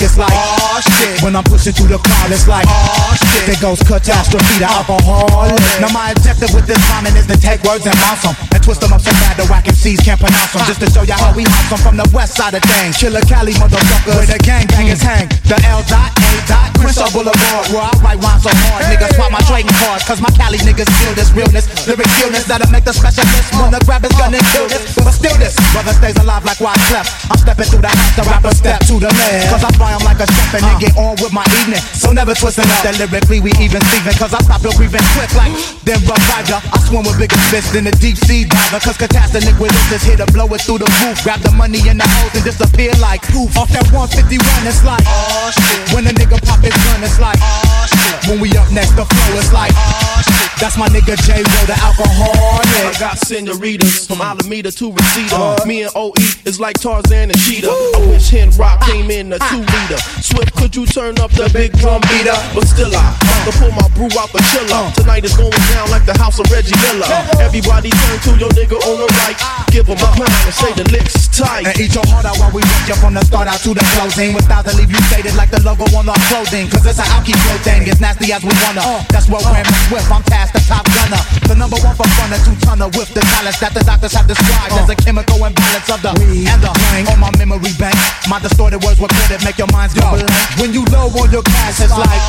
[0.00, 1.20] It's like, oh shit.
[1.22, 3.46] When I'm pushing through the crowd, it's like, oh shit.
[3.46, 5.60] There goes catastrophe, the alcoholic.
[5.80, 8.80] Now my objective with this rhyming is to take words and bounce them and twist
[8.80, 10.64] them up so bad the whack MCs can't pronounce them.
[10.64, 12.96] Just to show y'all how we house them from the west side of things.
[12.96, 15.28] Killer Cali motherfuckers, where the gang bangers hang.
[15.44, 19.30] The L dot A dot Crenshaw Boulevard, where I write rhymes so hard, niggas swap
[19.30, 22.92] my trading cards, cause my Cali niggas feel this realness, lyric illness that'll make the
[22.92, 24.82] specialist wanna grab his gun and kill this.
[24.96, 27.06] But still this, brother stays alive like why clef.
[27.30, 29.52] I'm stepping through the house, the rapper step to the left.
[29.52, 31.82] Cause I fly 'em like a chef and then get on with my evening.
[31.94, 34.14] So never twisting up that lyrically we even Steven.
[34.16, 35.52] Cause I stop your breathing quick like
[35.84, 36.58] then revive ya.
[36.72, 38.80] I swim with bigger fists than a deep sea diver.
[38.80, 41.22] Cause catastrophic with this is here to blow it through the roof.
[41.22, 43.52] Grab the money in the holes and disappear like poof.
[43.56, 45.94] Off that 151, it's like, oh shit.
[45.94, 48.30] When a nigga pop his gun, it's like, oh shit.
[48.30, 50.50] When we up next, the flow, it's like, oh shit.
[50.60, 51.40] That's my nigga J.
[51.40, 52.68] Ro, the alcoholic.
[52.84, 55.34] I got senoritas from Alameda to Reseda.
[55.34, 55.64] Uh.
[55.64, 56.12] Me and OE
[56.44, 57.72] is like Tarzan and Cheetah.
[57.72, 58.86] I wish Hen Rock ah.
[58.92, 59.48] came in a ah.
[59.48, 59.96] two liter.
[60.20, 62.36] Swift, could you turn up the big drum beater?
[62.52, 64.68] But still, I have to pull my brew out the chiller.
[64.68, 64.92] Uh.
[64.92, 67.08] Tonight is going down like the house of Reggie Miller.
[67.40, 69.40] Everybody turn to your nigga on the right.
[69.40, 69.64] Ah.
[69.72, 71.72] Give him a pound and say the licks tight.
[71.72, 73.84] And eat your heart out while we rock you from the start out to the
[73.96, 74.36] closing.
[74.36, 76.59] Without to leave you faded like the logo on our clothing.
[76.68, 79.00] Cause it's a I'll keep your thing, as nasty as we wanna.
[79.08, 81.22] That's what Ram Swift, I'm past the top gunner.
[81.48, 84.28] The number one for fun, a two tonner with the talents that the doctors have
[84.28, 87.96] described as a chemical imbalance of the weed and the blank on my memory bank.
[88.28, 90.28] My distorted words recorded make your minds go blank.
[90.60, 92.20] When you low on your cash, it's like,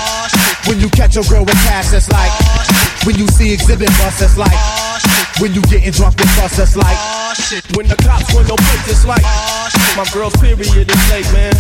[0.70, 2.32] When you catch a girl with cash, it's like.
[3.03, 4.53] When you see exhibit bus, it's like.
[5.41, 6.95] When you getting drunk with us, it's like.
[7.74, 9.26] When the cops run your place, it's like
[9.98, 11.53] my girl's period is late, man.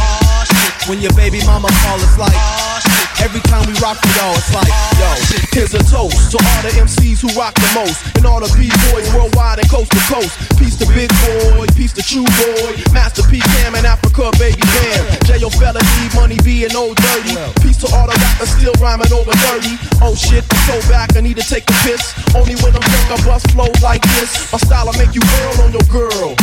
[0.87, 4.51] When your baby mama call, it's like lost every time we rock with y'all, it's
[4.53, 4.67] like
[4.97, 5.09] yo.
[5.53, 9.07] Here's a toast to all the MCs who rock the most, and all the B-boys
[9.13, 10.33] worldwide and coast to coast.
[10.57, 15.03] Peace to Big Boy, peace to True Boy, Master P Cam and Afrika, baby Bam.
[15.29, 15.49] J.O.
[15.53, 17.37] Fella D, Money B and Ol' Dirty.
[17.61, 19.77] Peace to all the rappers still rhyming over 30.
[20.01, 22.17] Oh shit, I'm so back, I need to take a piss.
[22.33, 24.51] Only when I'm drunk, I bust flows like this.
[24.51, 26.33] My style will make you whirl on your girl.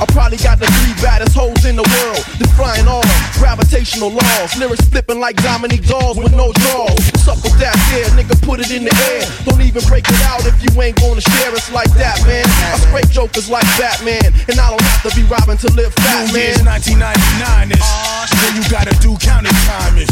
[0.00, 2.22] I probably got the three baddest hoes in the world.
[2.38, 3.04] Defying all
[3.36, 4.56] gravitational laws.
[4.56, 7.02] Lyrics flipping like Dominique Dawes with no draws.
[7.10, 8.06] What's up with that there?
[8.14, 9.26] Nigga, put it in the air.
[9.44, 11.50] Don't even break it out if you ain't gonna share.
[11.52, 12.46] It's like that, man.
[12.46, 14.30] I scrape jokers like Batman.
[14.46, 16.54] And I don't have to be robbing to live fat, New man.
[16.54, 17.82] Year's 1999 is
[18.38, 20.08] when you gotta do counting time is.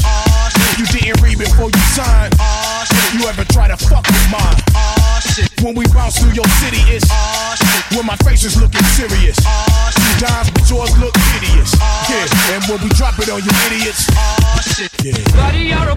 [0.74, 4.58] If you didn't read before you signed, if you ever try to fuck with mine.
[4.74, 5.48] Uh, shit.
[5.62, 7.96] When we bounce through your city, it's uh, shit.
[7.98, 9.38] when my face is looking serious.
[9.38, 11.74] You dimes, but yours look hideous.
[12.08, 14.08] Yeah, and when we drop it on you idiots.
[15.04, 15.16] Yeah.
[15.36, 15.96] Buddy, you're a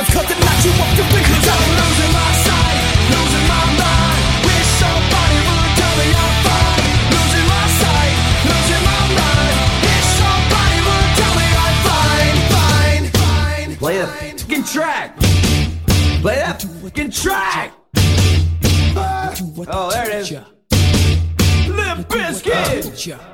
[0.00, 1.26] No cause it knocks you off your feet.
[1.28, 2.80] Cause I'm losing my sight,
[3.12, 4.22] losing my mind.
[4.48, 6.84] Wish somebody would tell me I'm fine.
[7.14, 8.14] Losing my sight,
[8.48, 9.56] losing my mind.
[9.84, 13.68] Wish somebody would tell me I'm fine, fine, fine.
[13.76, 15.16] Play that fucking track.
[16.22, 17.72] Play that fucking track.
[19.72, 20.30] Oh, there it is.
[21.68, 23.29] Limp Bizkit.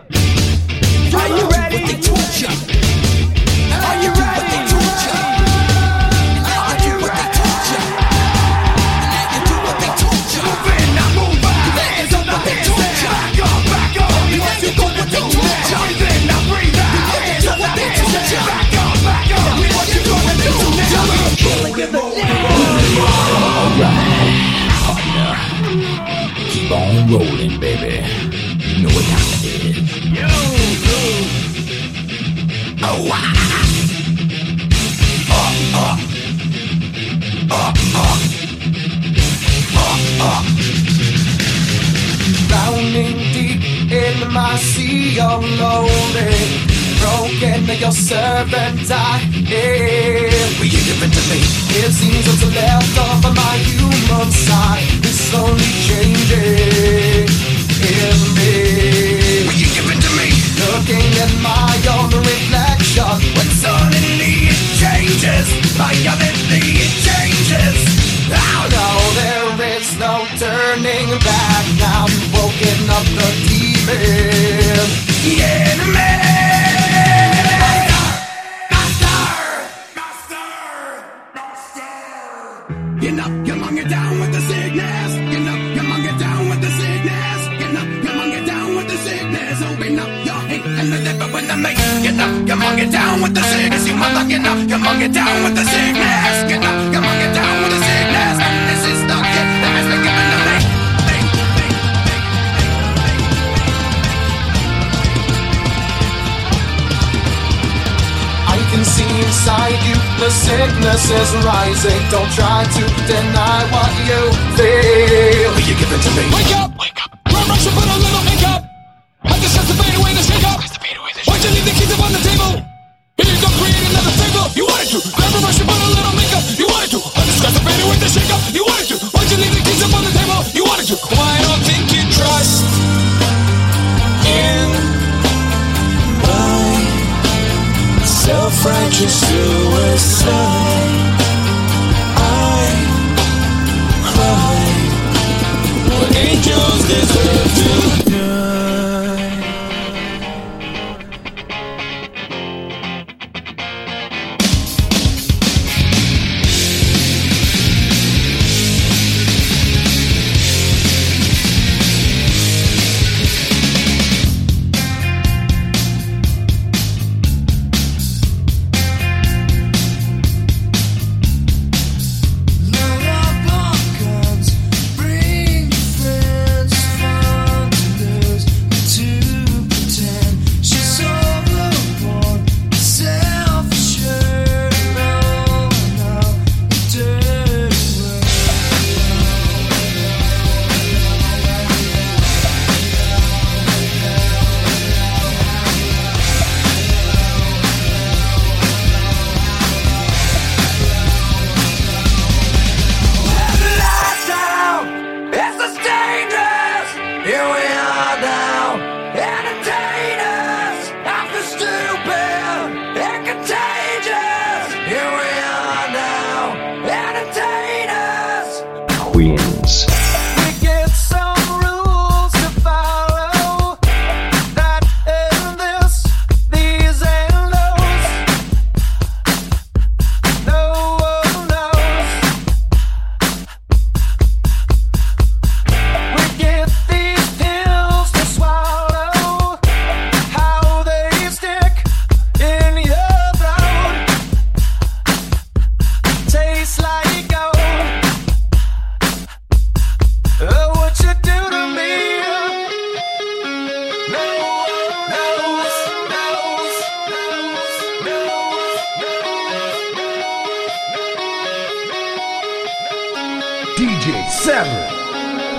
[263.76, 264.72] DJ Seven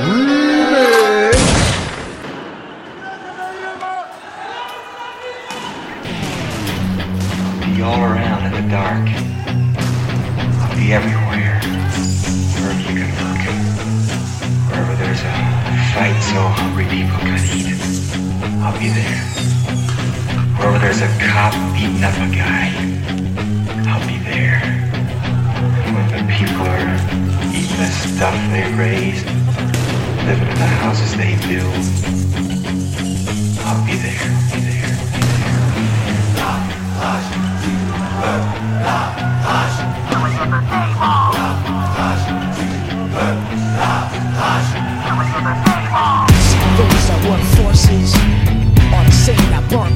[0.01, 1.37] Remix.
[7.61, 9.07] Be all around in the dark.
[10.57, 11.61] I'll be everywhere,
[12.57, 13.43] wherever you can look,
[14.65, 15.23] wherever there's a
[15.93, 17.69] fight so hungry people can eat.
[18.63, 19.21] I'll be there.
[20.57, 22.73] Wherever there's a cop beating up a guy,
[23.87, 24.86] I'll be there
[27.77, 29.23] the stuff they raise,
[30.25, 31.85] living in the houses they build.
[33.61, 34.17] I'll be there,
[34.51, 34.97] be there.
[46.77, 48.15] Those that were forces
[48.91, 49.95] are the same that burn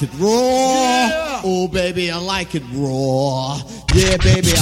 [0.00, 0.30] like it raw.
[0.30, 1.40] Yeah.
[1.44, 3.60] Oh, baby, I like it raw.
[3.94, 4.52] Yeah, baby,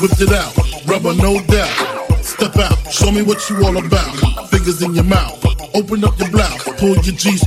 [0.00, 0.52] whipped it out,
[0.86, 2.24] rubber no doubt.
[2.24, 4.50] Step out, show me what you all about.
[4.50, 5.44] Fingers in your mouth,
[5.74, 7.43] open up your blouse, pull your jeans.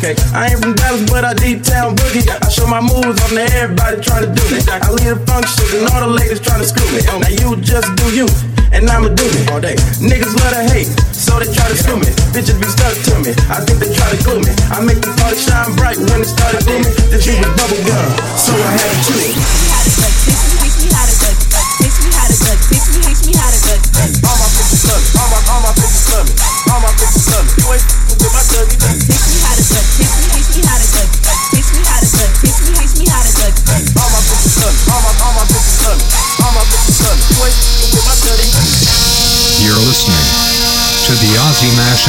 [0.00, 0.16] okay.
[0.32, 2.24] I ain't from Dallas, but I deep town boogie.
[2.24, 4.64] I show my moves on to everybody trying to do me.
[4.64, 7.04] I lead a function, and all the ladies trying to screw me.
[7.04, 8.26] Now you just do you,
[8.72, 9.76] and I'ma do me all day.
[10.00, 12.08] Niggas love to hate, so they try to screw me.
[12.32, 14.52] Bitches be stuck to me, I think they try to glue me.
[14.72, 16.94] I make the party shine bright when it started booming.
[17.12, 18.08] This shit was bubble gum,
[18.40, 20.59] so I had to chew it.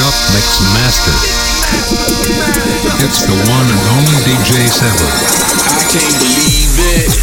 [0.02, 1.14] Mashup Mix Master.
[3.06, 5.10] It's the one and only DJ Seven.
[5.62, 7.14] I can't believe it.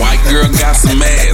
[0.00, 1.33] White girl got some ass,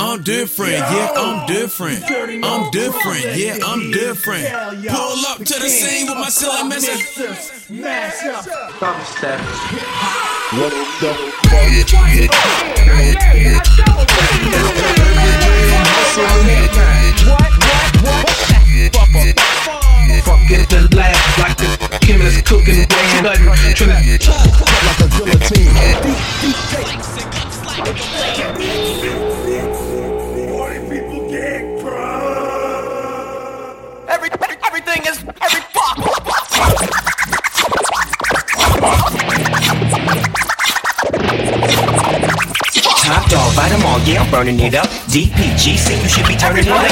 [0.00, 2.02] I'm different, yeah, I'm different.
[2.42, 4.48] I'm different, yeah, I'm different.
[4.88, 6.96] Pull up to the scene with my ceiling missing.
[8.80, 9.40] Double step.
[10.56, 11.12] What the
[18.90, 19.36] Fuck What?
[20.24, 21.68] Fuck it, the laugh like the
[22.00, 23.74] chemist cooking brain nothing.
[23.74, 24.00] Tryna
[24.86, 25.76] like a guillotine.
[35.40, 36.10] every fuck.
[43.10, 44.86] Top dog, bite them all, yeah, I'm burning it up.
[45.10, 46.86] DPG DPGC, you should be turning it up.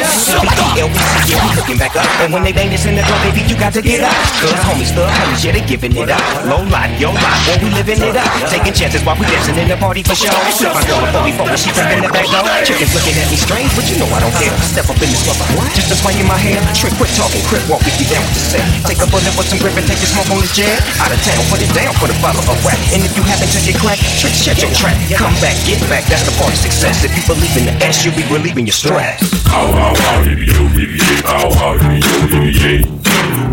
[0.74, 2.10] LBC, yeah, we looking back up.
[2.18, 4.10] And when they bang this in the club, baby, you got to get up.
[4.42, 6.18] Cause homies, thug homies, yeah, they giving it up.
[6.42, 8.26] Low life, yo life, boy, we living it up.
[8.50, 10.34] Taking chances while we dancing in the party for sure.
[10.58, 10.74] show.
[10.74, 12.42] My girl, a 44, she taking the back door.
[12.66, 14.50] Chickens looking at me strange, but you know I don't care.
[14.66, 16.58] Step up in this mother, uh, just a swing in my hair.
[16.74, 18.66] Trick, quit talking, crip walk if you down with the set.
[18.90, 20.82] Take a bullet with some grip and take a smoke on this jet.
[20.98, 22.80] Out of town, put it down for the bottle of rap.
[22.90, 24.98] And if you happen to get cracked, trick, shut your trap.
[25.14, 27.04] Come back, get back, that's the part of success.
[27.04, 29.20] If you believe in the S, you'll be relieving your stress.
[29.48, 31.20] Ow, ow, ow, yippee yo, yippee yay.
[31.28, 32.80] Ow, ow, yippee yo, yippee yay.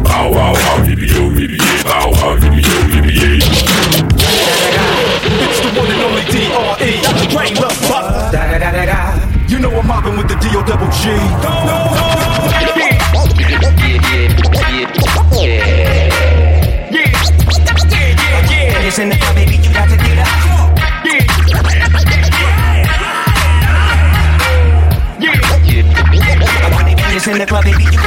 [0.08, 1.84] Ow, ow, ow, yippee yo, yippee yay.
[1.86, 3.38] Ow, ow, yippee yo, yippee yay.
[5.26, 6.92] It's the one and only D.R.E.
[7.30, 8.32] Straight up, fuck.
[8.32, 9.00] Da da da da da.
[9.48, 10.64] You know I'm mobbing with the D.O.
[10.64, 11.12] double G.
[11.12, 12.05] It's
[27.28, 28.05] in the club, baby, you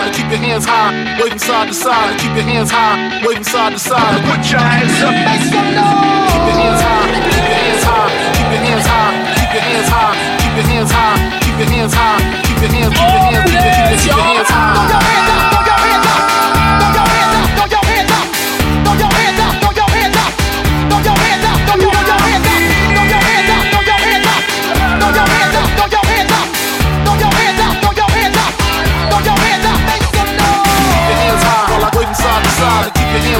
[0.00, 3.72] side keep your hands high, waving side to side, keep your hands high, waving side
[3.72, 4.22] to side.
[4.24, 5.12] Put your hands up.
[5.12, 5.26] Keep
[6.48, 10.16] your hands high, keep your hands high, keep your hands high, keep your hands high,
[10.40, 14.00] keep your hands high, keep your hands high, keep your hands, keep your hands, keep
[14.00, 15.59] keep your hands high.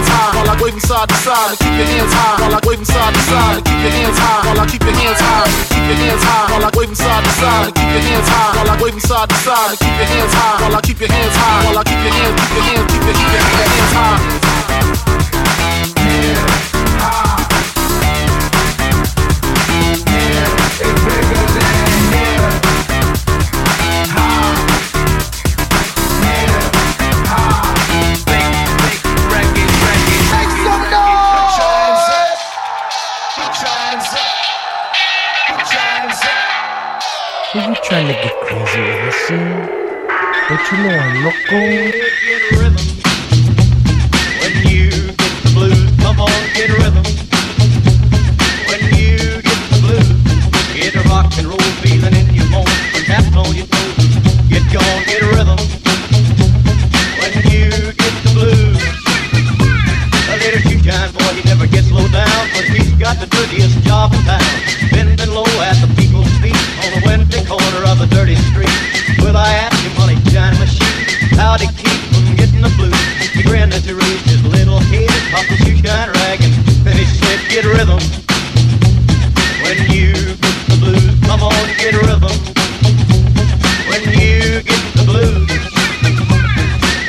[0.01, 2.60] Hands high while I waving side to side, and keep your hands high while I
[2.64, 5.48] waving side to side, and keep your hands high while I keep your hands high,
[5.68, 8.56] keep your hands high while I waving side to side, and keep your hands high
[8.56, 11.10] while I waving side to side, and keep your hands high while I keep your
[11.12, 13.60] hands high while I keep your hands, keep your hands, keep your, keep your, keep
[13.60, 14.40] your hands high.
[37.91, 39.67] Trying to get crazy with this shit.
[40.47, 41.59] But you know I'm loco.
[44.39, 47.03] When you get the blues, come on, get rhythm.
[48.71, 50.07] When you get the blues,
[50.71, 52.71] get a rock and roll feeling in your bones.
[53.35, 53.59] Toes,
[54.47, 55.59] get get a rhythm.
[57.19, 58.79] When you get the blues,
[60.31, 60.62] a little
[61.11, 64.47] boy, he never gets down, but he's got the dirtiest job in town.
[64.93, 65.10] Bending
[71.51, 72.94] how to keep from getting the blues?
[73.35, 76.39] He grinned as he raised his little head, popped the shoe shine rag,
[76.86, 77.98] and he said, "Get rhythm."
[79.59, 82.31] When you get the blues, come on, get rhythm.
[83.90, 85.51] When you get the blues,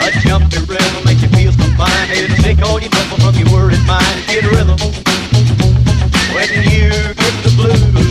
[0.02, 2.10] a jumpy rhythm makes you feel so fine.
[2.10, 4.18] It'll take all your trouble from your worried mind.
[4.26, 4.80] Get rhythm.
[6.34, 8.11] When you get the blues.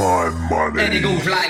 [0.00, 0.82] My money?
[0.82, 1.49] And it goes like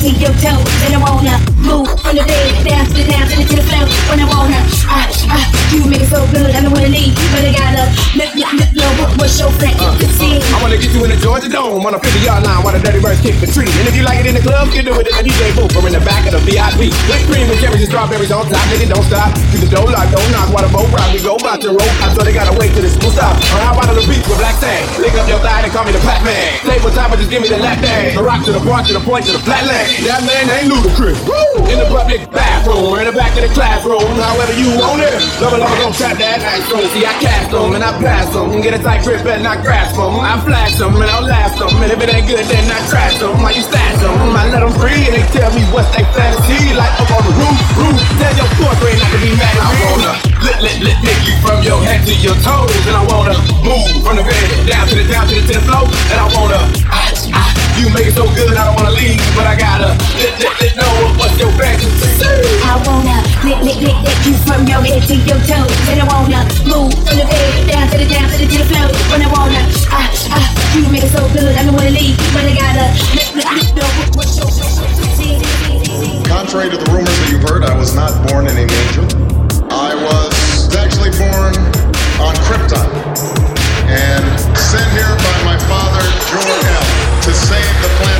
[0.00, 0.64] from your toes.
[0.84, 1.49] And
[11.40, 13.68] the Dome on a 50 yard line while the dirty birds kick the tree.
[13.80, 15.72] And if you like it in the club, you do it in the DJ booth
[15.72, 16.92] or in the back of the VIP.
[17.08, 19.32] Whipped cream with cherries and strawberries on top, nigga, don't stop.
[19.48, 21.08] Keep the dough locked, don't knock, while the boat rock.
[21.16, 23.36] We go about your rope, I thought they gotta wait till the school stop.
[23.56, 24.84] Or how about on the beach with black sand?
[25.00, 26.60] Lick up your thigh and call me the Pac Man.
[26.60, 28.14] Table time, but just give me the lap dance.
[28.14, 29.88] The rock to the bar to the point to the flat land.
[30.04, 31.16] That man ain't Ludacris.
[31.24, 31.49] Woo!
[31.68, 35.12] In the public bathroom or in the back of the classroom, however you want it.
[35.42, 36.40] Lover, lover, don't trap that.
[36.70, 38.60] So see, I cast them and I pass them.
[38.64, 40.16] Get a tight grip and I grasp them.
[40.16, 41.74] I flash them and I'll blast them.
[41.82, 43.36] And if it ain't good, then I trash them.
[43.44, 44.16] I you stash them.
[44.32, 46.72] I let them free and they tell me what's they fantasy.
[46.72, 47.98] Like up on the roof, roof.
[48.16, 48.48] Tell your
[48.80, 49.66] grade not to be mad at me.
[49.66, 50.12] I wanna
[50.44, 52.72] lit, lit, lit, nick you from your head to your toes.
[52.88, 55.64] And I wanna move from the bed down to the, down to the, to the
[55.66, 55.86] floor.
[56.12, 56.60] And I wanna,
[57.78, 59.20] you make it so good, I don't wanna leave.
[59.34, 62.26] But I gotta lit, lit, lit, know what's your fantasy.
[62.66, 65.72] I wanna lick, lick, lick, lick you from your head to your toes.
[65.88, 68.66] And I wanna move from the bed down to the down to the to the
[68.68, 68.88] floor.
[69.10, 72.18] When I wanna, ah, ah, you make it so good, I don't wanna leave.
[72.34, 72.86] But I gotta
[73.16, 74.50] lick, lick, lick, know what's your
[76.30, 79.04] Contrary to the rumors that you've heard, I was not born in an angel.
[79.70, 81.54] I was actually born
[82.22, 82.86] on Krypton
[83.90, 84.24] and
[84.56, 88.19] sent here by my father, Jor-El, to save the planet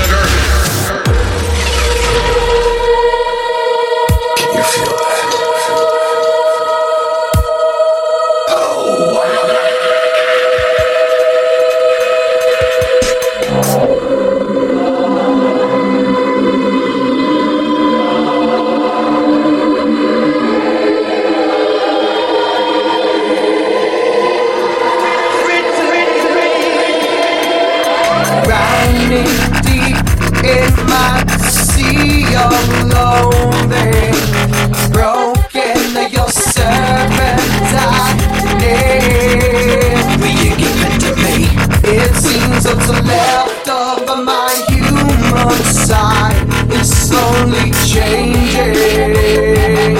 [47.90, 49.98] changing in me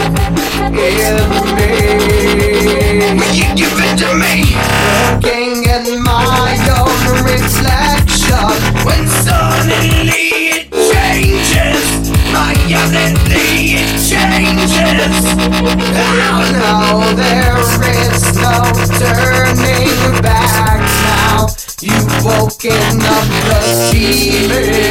[3.18, 4.34] Will you give it to me?
[5.10, 8.46] Looking at my own reflection
[8.86, 15.26] When suddenly it changes My reality it changes.
[15.98, 16.70] Oh no,
[17.16, 18.54] there is no
[19.02, 20.78] turning back.
[21.02, 21.50] Now
[21.82, 23.58] You've woken up the
[23.90, 24.90] demon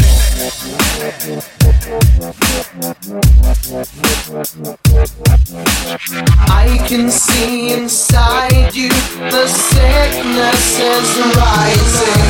[6.49, 12.21] I can see inside you the sickness is rising.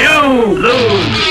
[0.00, 1.29] You lose.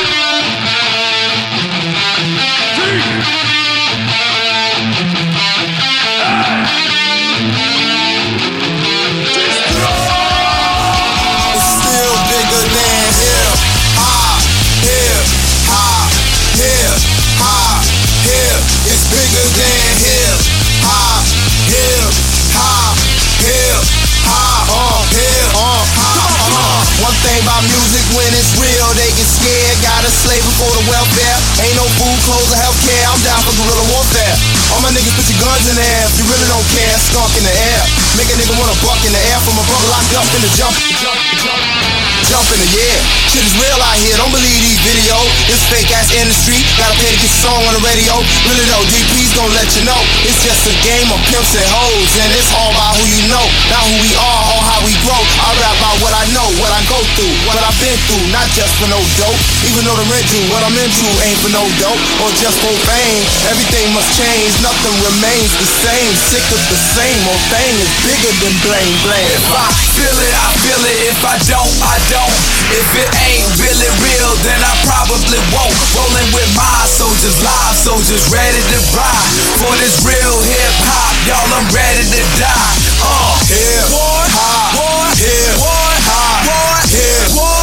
[35.70, 35.90] In the.
[36.10, 37.82] If you really don't care, skunk in the air.
[38.18, 40.52] Make a nigga wanna buck in the air from a brother locked up in the
[40.58, 41.29] jump.
[42.30, 43.02] Jump in the air.
[43.34, 44.14] Shit is real out here.
[44.22, 45.26] Don't believe these videos.
[45.50, 46.62] This fake ass industry.
[46.78, 48.22] Gotta pay to get your song on the radio.
[48.46, 49.98] Really though, DP's gonna let you know.
[50.30, 52.10] It's just a game of pimps and hoes.
[52.22, 53.42] And it's all about who you know.
[53.74, 55.18] Not who we are or how we grow.
[55.42, 58.22] I rap about what I know, what I go through, what I've been through.
[58.30, 59.42] Not just for no dope.
[59.66, 61.98] Even though the rent due, what I'm into ain't for no dope.
[62.22, 63.26] Or just for fame.
[63.50, 64.54] Everything must change.
[64.62, 66.14] Nothing remains the same.
[66.30, 69.34] Sick of the same old thing is bigger than blame, blame.
[69.34, 69.66] If I
[69.98, 70.98] feel it, I feel it.
[71.10, 72.36] If I don't, I don't.
[72.70, 75.76] If it ain't really real, then I probably won't.
[75.96, 79.30] Rolling with my soldiers, live soldiers, ready to ride.
[79.58, 82.76] For this real hip hop, y'all, I'm ready to die.
[83.00, 84.76] Uh, hip hop,
[85.18, 86.36] hip hop,
[86.92, 87.59] hip hop,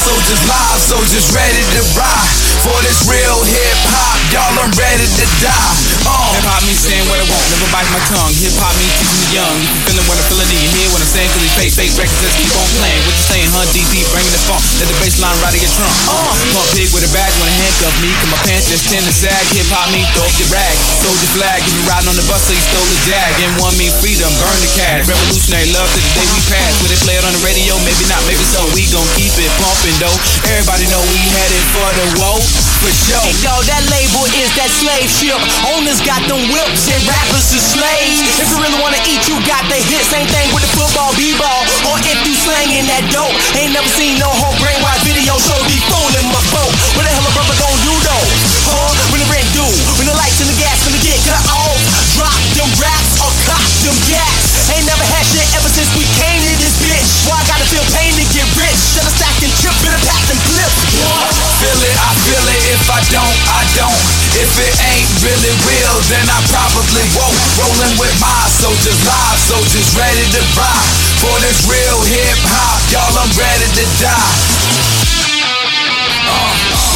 [0.00, 2.32] soldiers, live soldiers, ready to ride.
[2.64, 5.72] For this real hip hop, y'all, I'm ready to die.
[6.04, 8.32] Uh, Hip hop me saying what I want, never bite my tongue.
[8.36, 9.56] Hip hop me teaching me young.
[9.60, 11.40] You can feel it when I feel it in your head when I'm saying, cause
[11.40, 13.00] these fake, fake records just keep on playing.
[13.08, 13.64] What you saying, huh?
[13.72, 15.94] DP bringing the funk, let the bass line ride in your trunk.
[16.04, 19.14] Uh, pump pig with a badge, wanna handcuff me, cause my pants just tend to
[19.16, 19.40] sag.
[19.56, 21.64] Hip hop me, throw up your rag, soldier flag.
[21.64, 23.32] You riding on the bus, so you stole the jag.
[23.40, 25.08] And one mean freedom, burn the cash.
[25.08, 26.76] Revolutionary love to the day we pass.
[26.84, 27.72] Will they play it on the radio?
[27.88, 28.60] Maybe not, maybe so.
[28.76, 30.14] We gon' keep it pumping though.
[30.46, 32.38] Everybody know we headed for the woe,
[32.78, 33.18] for sure.
[33.24, 35.40] Hey, yo, that label is that slave ship.
[35.74, 38.20] Owners got them whips and rappers is slaves.
[38.38, 40.04] If you really wanna eat, you got the hit.
[40.06, 43.34] Same thing with the football, b-ball, or if you slanging that dope.
[43.58, 46.70] Ain't never seen no whole brainwide video show be fooling my boat.
[46.94, 48.26] What the hell a brother gon' do though?
[48.70, 48.92] Huh?
[49.10, 51.80] When the rent due, when the lights and the gas gonna get cut off.
[52.14, 54.49] Drop them raps or cop them gas.
[54.70, 57.26] Ain't never had shit ever since we came to this bitch.
[57.26, 58.78] Why I gotta feel pain to get rich?
[58.94, 60.70] Should have stacked and chip, better pack them clip.
[61.58, 62.60] Feel it, I feel it.
[62.70, 64.00] If I don't, I don't.
[64.38, 67.36] If it ain't really real, then I probably won't.
[67.58, 70.90] Rolling with my soldiers, live soldiers, ready to ride.
[71.18, 74.34] For this real hip hop, y'all, I'm ready to die.
[76.30, 76.89] Uh.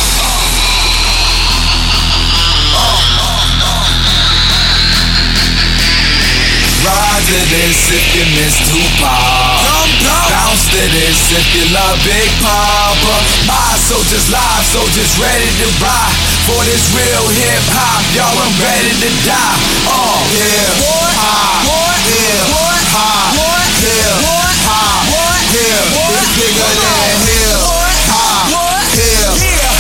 [6.85, 9.09] Ride to this if you miss Tupac.
[10.29, 13.17] Bounce to this if you love Big Poppa.
[13.49, 16.13] My soldiers, live soldiers, ready to ride.
[16.45, 19.57] For this real hip hop, y'all, I'm ready to die.
[19.89, 20.77] Uh, hip
[21.17, 21.65] hop,
[22.05, 22.53] hip
[22.93, 23.33] hop,
[23.81, 24.21] hip
[24.69, 25.09] hop,
[25.57, 25.89] hip.
[25.89, 27.65] It's bigger than hip
[28.13, 28.53] hop,
[28.93, 29.74] hip hop,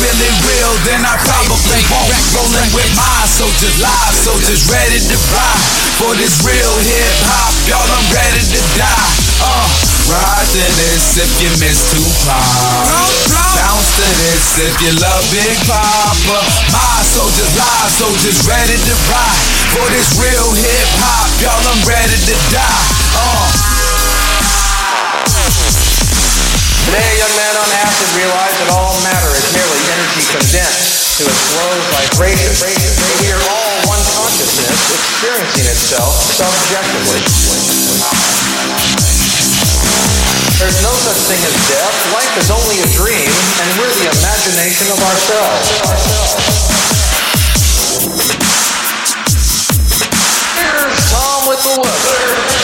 [0.00, 2.12] really real, then I probably won't.
[2.36, 5.64] Rolling with my soldiers, live soldiers, ready to ride
[5.96, 7.52] for this real hip hop.
[7.64, 9.08] Y'all, I'm ready to die.
[9.40, 9.66] Uh,
[10.12, 12.36] rise to this if you miss Tupac.
[13.56, 16.40] Bounce to this if you love Big Poppa.
[16.72, 19.40] My soldiers, live soldiers, ready to ride
[19.72, 21.28] for this real hip hop.
[21.40, 22.84] Y'all, I'm ready to die.
[23.16, 23.56] Uh.
[26.86, 31.42] Today, young men on acid realize that all matter is merely energy condensed to its
[31.58, 32.46] lowest vibration.
[33.26, 37.18] We are all one consciousness experiencing itself subjectively.
[40.62, 41.96] There's no such thing as death.
[42.14, 45.66] Life is only a dream, and we're the imagination of ourselves.
[50.54, 52.55] Here's Tom with the weather.